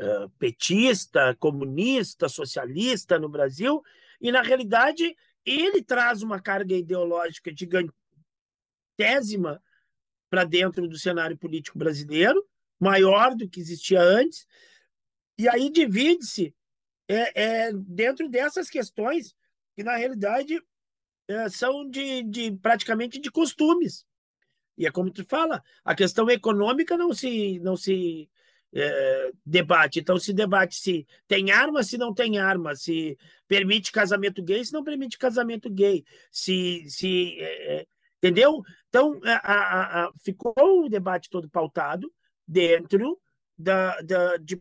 [0.00, 3.82] uh, petista, comunista, socialista no Brasil,
[4.20, 9.62] e na realidade ele traz uma carga ideológica gigantésima
[10.28, 12.44] para dentro do cenário político brasileiro,
[12.78, 14.46] maior do que existia antes,
[15.38, 16.54] e aí divide-se
[17.08, 19.34] é, é, dentro dessas questões
[19.74, 20.62] que na realidade
[21.28, 24.04] é, são de, de praticamente de costumes.
[24.80, 28.30] E é como tu fala, a questão econômica não se, não se
[28.72, 30.00] é, debate.
[30.00, 34.72] Então, se debate se tem arma, se não tem arma, se permite casamento gay, se
[34.72, 36.02] não permite casamento gay,
[36.32, 36.86] se.
[36.88, 38.62] se é, é entendeu?
[38.88, 42.10] Então, a, a, a, ficou o debate todo pautado
[42.48, 43.20] dentro
[43.58, 44.58] da, da, de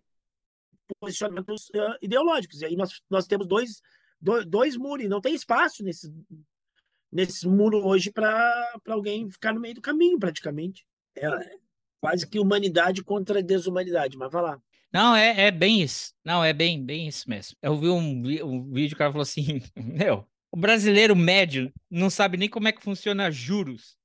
[1.00, 2.62] posicionamentos uh, ideológicos.
[2.62, 3.82] E aí nós, nós temos dois,
[4.20, 6.12] dois, dois muros, não tem espaço nesse,
[7.12, 10.86] nesse muro hoje para alguém ficar no meio do caminho, praticamente.
[11.16, 11.28] É
[12.00, 14.62] quase que humanidade contra desumanidade, mas vai lá.
[14.92, 16.14] Não, é, é bem isso.
[16.24, 17.56] Não, é bem, bem isso mesmo.
[17.62, 22.10] Eu vi um, um vídeo que o cara falou assim: Meu, o brasileiro médio não
[22.10, 23.98] sabe nem como é que funciona juros.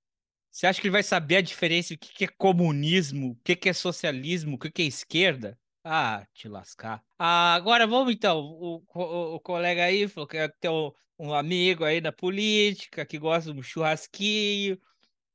[0.51, 3.73] Você acha que ele vai saber a diferença o que é comunismo, o que é
[3.73, 5.59] socialismo, o que é esquerda?
[5.87, 7.05] Ah, te lascar.
[7.19, 8.41] Ah, agora vamos então.
[8.41, 13.19] O, o, o colega aí falou que tem um, um amigo aí da política que
[13.19, 14.81] gosta de um churrasquinho.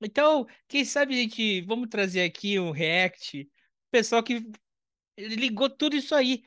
[0.01, 1.61] Então, quem sabe a gente.
[1.61, 3.47] Vamos trazer aqui um react.
[3.91, 4.43] Pessoal que
[5.17, 6.43] ligou tudo isso aí.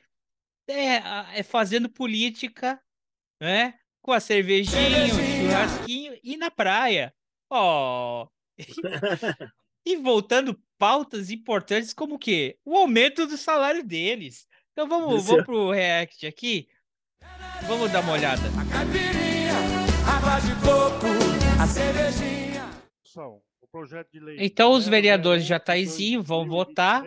[0.67, 2.83] É, é fazendo política,
[3.41, 3.79] né?
[4.01, 7.15] Com a cervejinha, o churrasquinho e na praia.
[7.49, 8.25] Ó.
[8.25, 8.29] Oh.
[9.87, 12.59] e voltando pautas importantes como o quê?
[12.65, 14.49] O aumento do salário deles.
[14.73, 16.69] Então vamos, vamos pro React aqui.
[17.69, 18.43] Vamos dar uma olhada.
[18.49, 19.55] A caipirinha,
[20.05, 21.07] água de coco,
[21.63, 22.69] a cervejinha.
[24.39, 27.05] Então os vereadores já Jataizinho vão votar.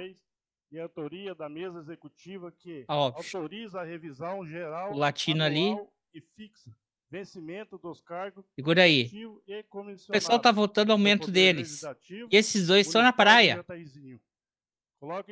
[0.72, 5.78] E a autoria da mesa executiva que Ó, autoriza a revisão geral o latino ali
[6.14, 6.72] e fixa
[7.10, 9.12] vencimento dos cargos Segura aí.
[9.26, 11.84] O pessoal tá votando aumento deles.
[12.32, 13.66] E esses dois estão na praia.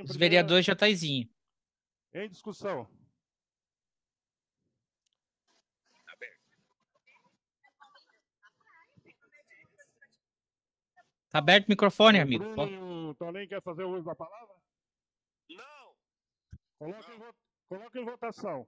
[0.04, 1.30] Os vereadores Jataizinho.
[2.14, 2.88] Em discussão.
[11.34, 12.44] Tá aberto o microfone, amigo.
[12.46, 14.56] O Toninho quer fazer o uso da palavra?
[15.50, 15.96] Não.
[16.78, 17.34] Coloque, Em,
[17.68, 18.68] coloque em votação.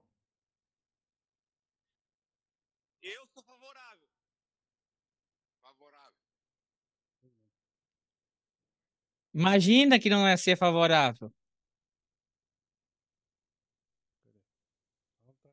[3.00, 4.08] Eu sou favorável.
[5.62, 6.20] Favorável.
[9.36, 11.30] Imagina que não é ser favorável.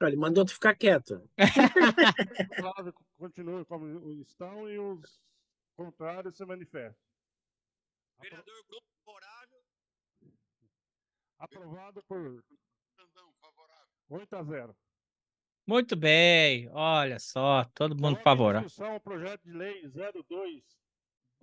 [0.02, 1.30] Ele mandou tu ficar quieto.
[3.18, 5.22] Continua como estão e os
[5.76, 6.96] contrários se manifestam.
[8.22, 9.64] Vereador Bruno favorável.
[11.40, 12.42] Aprovado por.
[13.42, 13.88] Favorável.
[14.10, 14.78] 8 a 0.
[15.68, 18.68] Muito bem, olha só, todo mundo favorável.
[18.68, 20.83] Discussão, projeto de lei 02.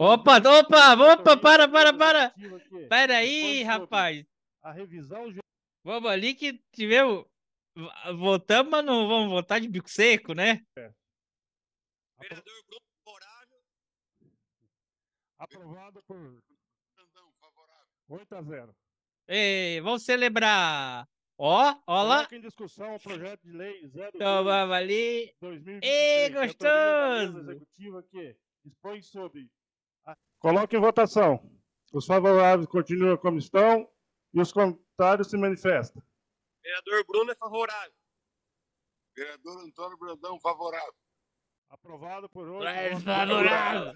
[0.03, 2.34] Opa, opa, opa, para, para, para.
[2.72, 4.24] Espera aí, rapaz.
[4.62, 5.26] A revisão.
[5.84, 7.26] Vamos ali que tivemos.
[8.16, 10.64] Votamos, mas não vamos votar de bico seco, né?
[10.74, 10.90] É.
[12.18, 13.62] Vereador Bruno favorável.
[15.38, 16.42] Aprovado por.
[18.09, 18.76] 8 a 0.
[19.28, 21.07] Ei, vamos celebrar.
[21.36, 22.26] Ó, ó lá.
[22.32, 25.30] em discussão o projeto de lei 02 então, vamos ali.
[25.42, 27.38] 2023, Ei, gostoso!
[27.51, 29.51] Executiva que expõe sobre.
[30.41, 31.38] Coloque em votação.
[31.93, 33.86] Os favoráveis continuam como estão
[34.32, 36.03] e os contrários se manifestam.
[36.62, 37.93] Vereador Bruno é favorável.
[39.14, 40.95] Vereador Antônio Brandão, favorável.
[41.68, 42.66] Aprovado por hoje.
[42.66, 43.95] É favorável.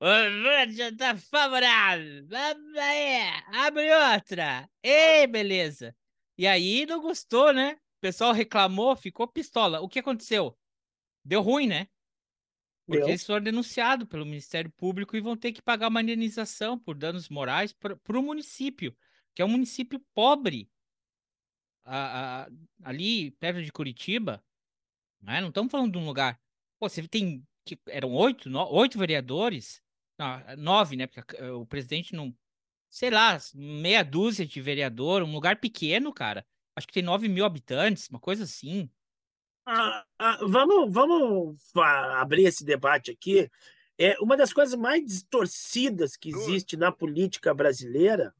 [0.00, 2.26] O Lúcio tá favorável.
[2.26, 3.30] Vamos aí.
[3.54, 4.68] Abre outra.
[4.82, 5.94] Ei, beleza.
[6.36, 7.74] E aí não gostou, né?
[7.98, 9.80] O pessoal reclamou, ficou pistola.
[9.80, 10.58] O que aconteceu?
[11.24, 11.88] Deu ruim, né?
[12.88, 16.96] Porque eles foram denunciados pelo Ministério Público e vão ter que pagar uma indenização por
[16.96, 18.96] danos morais para o município.
[19.34, 20.68] que é um município pobre,
[21.84, 22.48] a- a-
[22.84, 24.44] ali perto de Curitiba,
[25.20, 25.40] né?
[25.40, 26.40] Não estamos falando de um lugar.
[26.80, 29.82] Pô, você tem que eram oito, no- oito vereadores,
[30.18, 31.06] não, nove, né?
[31.06, 32.36] Porque o presidente não,
[32.90, 36.46] sei lá, meia dúzia de vereador, um lugar pequeno, cara.
[36.76, 38.90] Acho que tem nove mil habitantes, uma coisa assim.
[39.70, 43.50] Ah, ah, vamos, vamos abrir esse debate aqui.
[43.98, 48.34] É, uma das coisas mais distorcidas que existe na política brasileira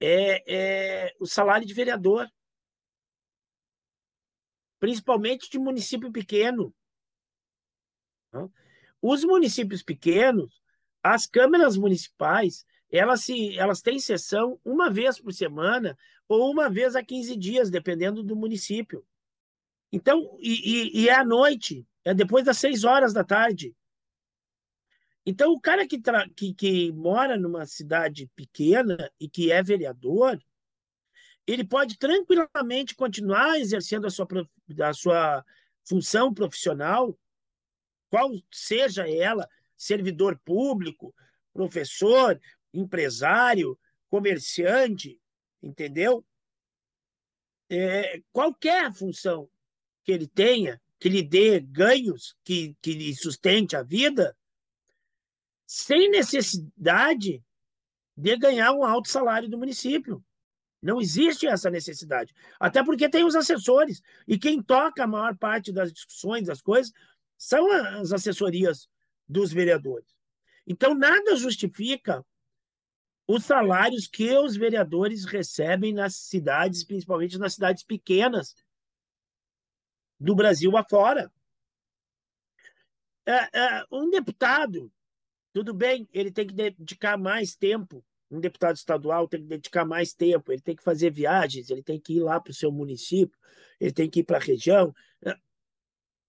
[0.00, 2.30] é, é o salário de vereador,
[4.78, 6.72] principalmente de município pequeno.
[9.02, 10.62] Os municípios pequenos,
[11.02, 15.98] as câmaras municipais, elas, se, elas têm sessão uma vez por semana
[16.28, 19.04] ou uma vez a 15 dias, dependendo do município.
[19.96, 23.74] Então, e, e, e é à noite, é depois das seis horas da tarde.
[25.24, 30.38] Então, o cara que, tra- que, que mora numa cidade pequena e que é vereador,
[31.46, 34.50] ele pode tranquilamente continuar exercendo a sua, prof-
[34.82, 35.42] a sua
[35.82, 37.18] função profissional,
[38.10, 41.14] qual seja ela, servidor público,
[41.54, 42.38] professor,
[42.70, 43.78] empresário,
[44.10, 45.18] comerciante,
[45.62, 46.22] entendeu?
[47.70, 49.48] É, qualquer função
[50.06, 54.36] que ele tenha, que lhe dê ganhos, que, que lhe sustente a vida,
[55.66, 57.44] sem necessidade
[58.16, 60.24] de ganhar um alto salário do município.
[60.80, 62.32] Não existe essa necessidade.
[62.60, 64.00] Até porque tem os assessores.
[64.28, 66.92] E quem toca a maior parte das discussões, das coisas,
[67.36, 68.88] são as assessorias
[69.28, 70.14] dos vereadores.
[70.64, 72.24] Então, nada justifica
[73.26, 78.54] os salários que os vereadores recebem nas cidades, principalmente nas cidades pequenas
[80.18, 81.30] do Brasil afora.
[83.26, 84.90] É, é, um deputado,
[85.52, 88.04] tudo bem, ele tem que dedicar mais tempo.
[88.30, 92.00] Um deputado estadual tem que dedicar mais tempo, ele tem que fazer viagens, ele tem
[92.00, 93.38] que ir lá para o seu município,
[93.80, 94.92] ele tem que ir para a região.
[95.24, 95.36] É,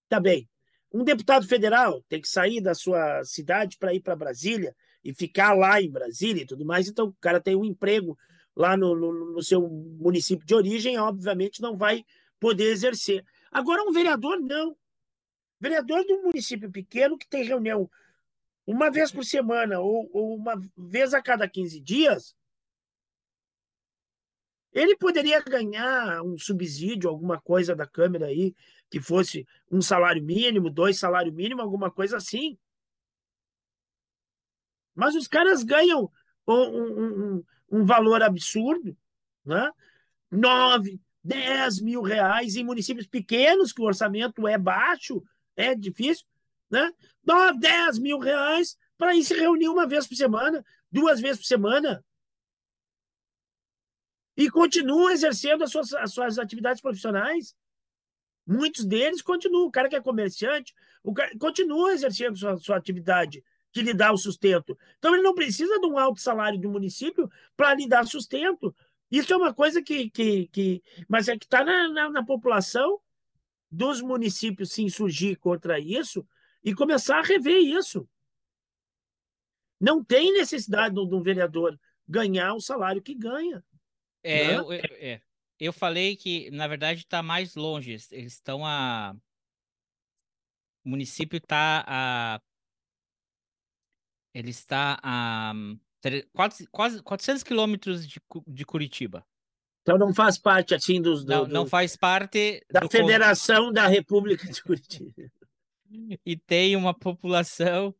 [0.08, 0.48] Tá bem.
[0.92, 4.74] Um deputado federal tem que sair da sua cidade para ir para Brasília
[5.04, 6.88] e ficar lá em Brasília e tudo mais.
[6.88, 8.16] Então, o cara tem um emprego
[8.56, 12.04] lá no, no, no seu município de origem, obviamente não vai
[12.40, 13.22] poder exercer.
[13.50, 14.76] Agora, um vereador, não.
[15.60, 17.90] Vereador de um município pequeno que tem reunião
[18.68, 22.36] uma vez por semana ou, ou uma vez a cada 15 dias,
[24.72, 28.54] ele poderia ganhar um subsídio, alguma coisa da Câmara aí,
[28.90, 32.58] que fosse um salário mínimo, dois salários mínimos, alguma coisa assim.
[34.94, 36.12] Mas os caras ganham
[36.46, 38.94] um, um, um, um valor absurdo,
[39.46, 39.70] né?
[40.30, 45.22] 9, 10 mil reais em municípios pequenos, que o orçamento é baixo,
[45.54, 46.24] é difícil,
[46.70, 46.90] né?
[47.22, 51.46] 9, 10 mil reais para ir se reunir uma vez por semana, duas vezes por
[51.46, 52.02] semana.
[54.34, 57.54] E continuam exercendo as suas, as suas atividades profissionais.
[58.46, 59.66] Muitos deles continuam.
[59.66, 64.12] O cara que é comerciante, o cara continua exercendo sua, sua atividade que lhe dá
[64.12, 64.78] o sustento.
[64.98, 68.74] Então, ele não precisa de um alto salário do município para lhe dar sustento.
[69.10, 70.10] Isso é uma coisa que.
[70.10, 73.00] que, que mas é que está na, na, na população
[73.70, 76.26] dos municípios se insurgir contra isso
[76.62, 78.08] e começar a rever isso.
[79.80, 83.64] Não tem necessidade de um vereador ganhar o salário que ganha.
[84.22, 84.56] É, né?
[84.56, 85.22] eu, eu- é.
[85.60, 87.90] Eu falei que, na verdade, está mais longe.
[87.90, 89.14] Eles estão a.
[90.84, 92.40] O município está a.
[94.32, 95.52] Ele está a
[96.32, 99.24] quase, quase 400 quilômetros de, de Curitiba.
[99.82, 103.72] Então não faz parte assim dos do- Não, não do- faz parte da con- Federação
[103.72, 105.12] da República de Curitiba.
[106.26, 107.94] e tem uma população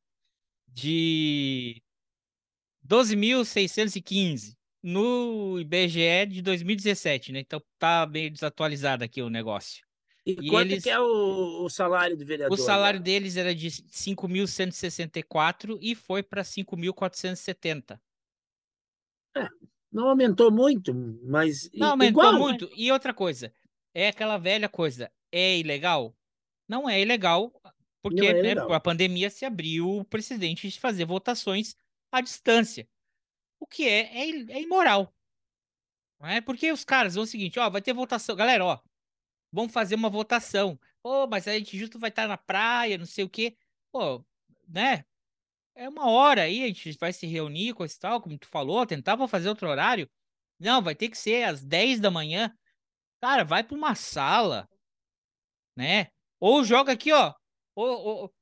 [0.66, 1.82] de
[2.86, 7.40] 12.615 no IBGE de 2017, né?
[7.40, 9.84] Então tá meio desatualizado aqui o negócio.
[10.28, 12.52] E, E quanto eles- que é o, o salário do vereador?
[12.52, 17.98] O salário deles era de 5.164 e foi para 5.470.
[19.90, 20.92] Não aumentou muito,
[21.24, 22.38] mas Não aumentou igual, né?
[22.38, 22.68] muito.
[22.76, 23.50] E outra coisa,
[23.94, 26.14] é aquela velha coisa, é ilegal?
[26.68, 27.50] Não é ilegal,
[28.02, 28.70] porque é né, ilegal.
[28.74, 31.74] a pandemia se abriu o presidente de fazer votações
[32.12, 32.86] à distância.
[33.58, 35.10] O que é, é, é imoral.
[36.20, 36.42] Não é?
[36.42, 38.36] Porque os caras vão o seguinte, ó, vai ter votação.
[38.36, 38.78] Galera, ó,
[39.52, 40.78] vamos fazer uma votação.
[41.02, 43.56] Pô, mas a gente justo vai estar na praia, não sei o quê.
[43.92, 44.24] Pô,
[44.68, 45.04] né?
[45.74, 48.84] É uma hora aí, a gente vai se reunir, coisa e tal, como tu falou,
[48.86, 50.10] tentava fazer outro horário.
[50.58, 52.52] Não, vai ter que ser às 10 da manhã.
[53.20, 54.68] Cara, vai para uma sala,
[55.76, 56.08] né?
[56.40, 57.32] Ou joga aqui, ó.
[57.74, 58.34] Ou, ou,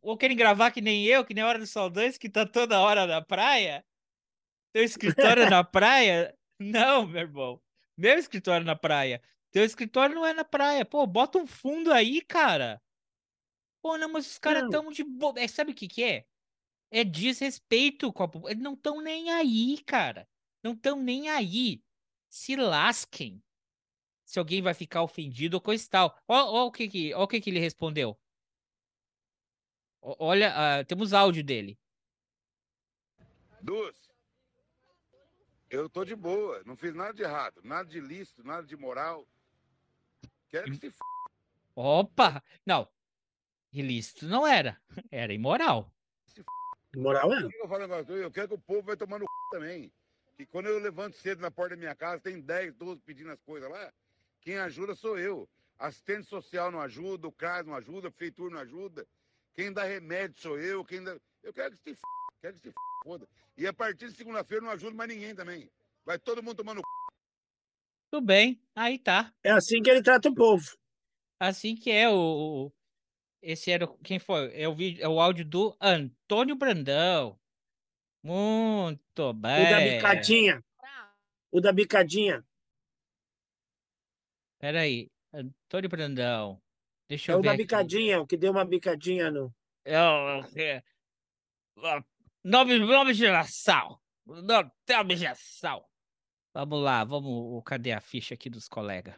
[0.00, 2.80] ou- querem gravar que nem eu, que nem a Hora dos Saudantes, que tá toda
[2.80, 3.84] hora na praia.
[4.72, 6.32] Teu escritório na praia.
[6.58, 7.62] Não, meu irmão.
[7.96, 9.20] Meu escritório na praia.
[9.56, 10.84] Teu escritório não é na praia.
[10.84, 12.78] Pô, bota um fundo aí, cara.
[13.80, 15.32] Pô, não, mas os caras tão de boa.
[15.40, 16.26] É, sabe o que que é?
[16.90, 20.28] É desrespeito com a Eles não estão nem aí, cara.
[20.62, 21.82] Não estão nem aí.
[22.28, 23.42] Se lasquem.
[24.26, 26.14] Se alguém vai ficar ofendido ou coisa e tal.
[26.28, 28.14] Ó, ó o que que, ó o que que ele respondeu.
[30.02, 31.78] Ó- Olha, ah, temos áudio dele.
[33.62, 33.96] Duas.
[35.70, 39.26] Eu tô de boa, não fiz nada de errado, nada de ilícito, nada de moral.
[40.48, 40.98] Quero que se f...
[41.74, 42.42] Opa!
[42.64, 42.88] Não.
[43.72, 44.80] Ilícito não era.
[45.10, 45.92] Era imoral.
[46.96, 47.48] Moral é.
[47.48, 47.82] Que eu falo?
[47.84, 49.50] Eu quero que o povo vai tomar no c...
[49.50, 49.92] também.
[50.36, 53.40] Que quando eu levanto cedo na porta da minha casa, tem 10, 12 pedindo as
[53.42, 53.92] coisas lá.
[54.40, 55.48] Quem ajuda sou eu.
[55.78, 59.06] Assistente social não ajuda, o CRAS não ajuda, a prefeitura não ajuda.
[59.54, 61.16] Quem dá remédio sou eu, quem dá...
[61.42, 62.00] Eu quero que se f...
[62.40, 62.74] quero que se f...
[63.04, 63.28] foda.
[63.58, 65.70] E a partir de segunda-feira eu não ajudo mais ninguém também.
[66.04, 66.84] Vai todo mundo tomando c...
[68.10, 68.60] Tudo bem.
[68.74, 69.32] Aí tá.
[69.42, 70.64] É assim que ele trata o povo.
[71.40, 72.66] Assim que é o.
[72.66, 72.72] o-
[73.42, 73.84] Esse era.
[73.84, 74.50] o- Quem foi?
[74.60, 77.38] É o, vídeo, é o áudio do Antônio Brandão.
[78.22, 79.48] Muito O da
[79.78, 79.96] bem.
[79.96, 80.64] bicadinha.
[81.52, 82.44] O da bicadinha.
[84.58, 85.10] Peraí.
[85.32, 86.60] Antônio Brandão.
[87.08, 87.62] Deixa É eu o ver da aqui.
[87.62, 89.54] bicadinha, o que deu uma bicadinha no.
[89.84, 90.82] É o- é-
[92.42, 94.00] Nova, nova geração.
[94.26, 95.84] Não tem objeção.
[96.56, 97.62] Vamos lá, vamos.
[97.66, 99.14] Cadê a ficha aqui dos colegas?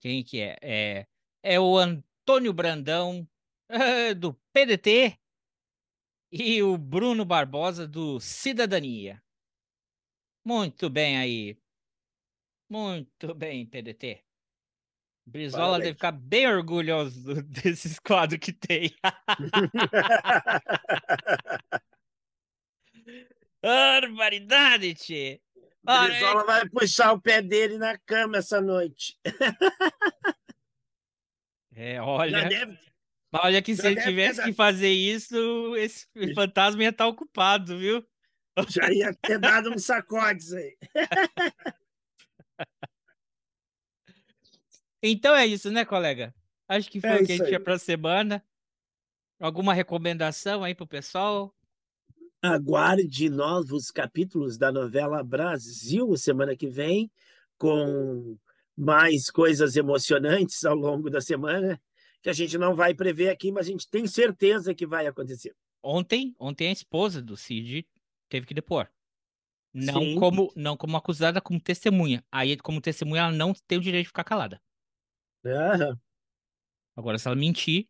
[0.00, 0.56] Quem que é?
[0.62, 1.06] É,
[1.42, 3.28] é o Antônio Brandão,
[4.18, 5.18] do PDT,
[6.30, 9.22] e o Bruno Barbosa, do Cidadania.
[10.42, 11.58] Muito bem aí.
[12.66, 14.24] Muito bem, PDT.
[15.26, 18.90] Brizola deve ficar bem orgulhoso desses quadros que tem.
[23.62, 25.42] Barbaridade, tchê.
[25.86, 29.18] Olha, Brizola vai puxar o pé dele na cama essa noite.
[31.74, 32.48] É, olha.
[32.48, 32.78] deve,
[33.32, 38.06] olha que se ele tivesse ter que fazer isso, esse fantasma ia estar ocupado, viu?
[38.68, 40.76] já ia ter dado uns sacodes aí.
[45.02, 46.32] Então é isso, né, colega?
[46.68, 47.64] Acho que foi É o que a gente tinha aí.
[47.64, 48.44] pra semana.
[49.40, 51.52] Alguma recomendação aí pro pessoal?
[52.42, 57.08] Aguarde novos capítulos da novela Brasil semana que vem,
[57.56, 58.36] com
[58.76, 61.80] mais coisas emocionantes ao longo da semana,
[62.20, 65.54] que a gente não vai prever aqui, mas a gente tem certeza que vai acontecer.
[65.80, 67.86] Ontem, ontem a esposa do Cid
[68.28, 68.88] teve que depor.
[69.72, 70.18] Não Sim.
[70.18, 72.24] como, não como acusada, como testemunha.
[72.30, 74.60] Aí, como testemunha, ela não tem o direito de ficar calada.
[75.46, 75.96] Aham.
[76.96, 77.86] Agora, se ela mentir,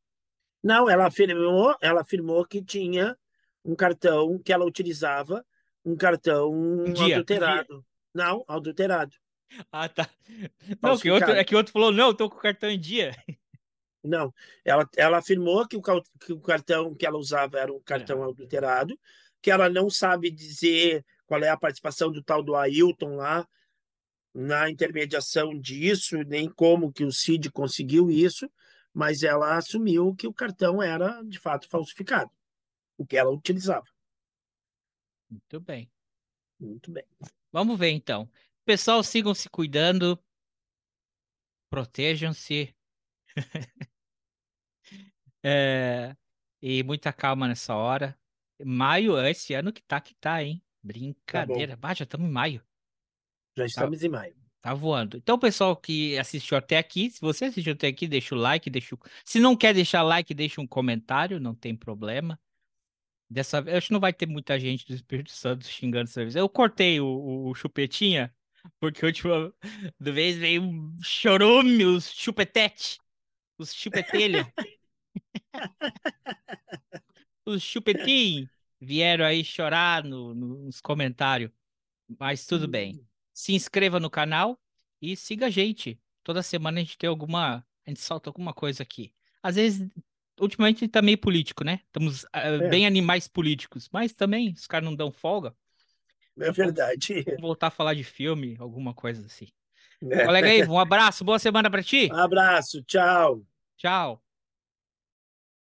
[0.62, 3.16] Não, ela afirmou, ela afirmou que tinha
[3.64, 5.44] um cartão que ela utilizava,
[5.84, 7.84] um cartão Um dia, adulterado.
[8.14, 9.16] Não, adulterado.
[9.70, 10.08] ah, tá.
[10.80, 13.14] Não, que outro, é que outro falou, não, tô com o cartão em dia.
[14.04, 14.34] Não,
[14.64, 18.98] ela, ela afirmou que o, que o cartão que ela usava era um cartão adulterado,
[19.40, 23.46] que ela não sabe dizer qual é a participação do tal do Ailton lá
[24.34, 28.50] na intermediação disso, nem como que o Cid conseguiu isso,
[28.92, 32.30] mas ela assumiu que o cartão era de fato falsificado,
[33.03, 33.86] o que ela utilizava.
[35.31, 35.90] Muito bem.
[36.59, 37.05] Muito bem.
[37.51, 38.31] Vamos ver então.
[38.64, 40.18] Pessoal, sigam se cuidando.
[41.70, 42.74] Protejam-se.
[45.44, 46.16] É,
[46.62, 48.16] e muita calma nessa hora.
[48.64, 50.62] Maio, é esse ano que tá que tá, hein?
[50.81, 51.74] Brincadeira.
[51.74, 52.64] Bah, já estamos em maio.
[53.56, 54.36] Já estamos em maio.
[54.60, 55.16] Tá voando.
[55.16, 58.94] Então, pessoal que assistiu até aqui, se você assistiu até aqui, deixa o like, deixa
[58.94, 58.98] o...
[59.24, 62.39] Se não quer deixar like, deixa um comentário, não tem problema.
[63.32, 66.36] Dessa vez, acho que não vai ter muita gente do Espírito Santo xingando essa vez.
[66.36, 68.34] Eu cortei o, o, chupetinha,
[68.78, 69.54] porque a última
[69.98, 72.98] vez veio um chorume, os chupetete,
[73.59, 74.52] os chupetelha.
[77.46, 78.48] os chupetinhos
[78.80, 81.50] vieram aí chorar no- no- nos comentários.
[82.18, 83.06] Mas tudo bem.
[83.32, 84.60] Se inscreva no canal
[85.00, 85.98] e siga a gente.
[86.22, 87.66] Toda semana a gente tem alguma.
[87.86, 89.12] A gente solta alguma coisa aqui.
[89.42, 89.88] Às vezes,
[90.43, 91.81] ultimamente tá meio político, né?
[91.86, 92.69] Estamos ah, É.
[92.69, 95.55] bem animais políticos, mas também os caras não dão folga.
[96.39, 97.23] É verdade.
[97.23, 99.48] Vamos voltar a falar de filme, alguma coisa assim.
[100.10, 100.24] É.
[100.24, 102.10] Colega aí, um abraço, boa semana pra ti.
[102.12, 103.43] Abraço, tchau.
[103.77, 104.22] Tchau.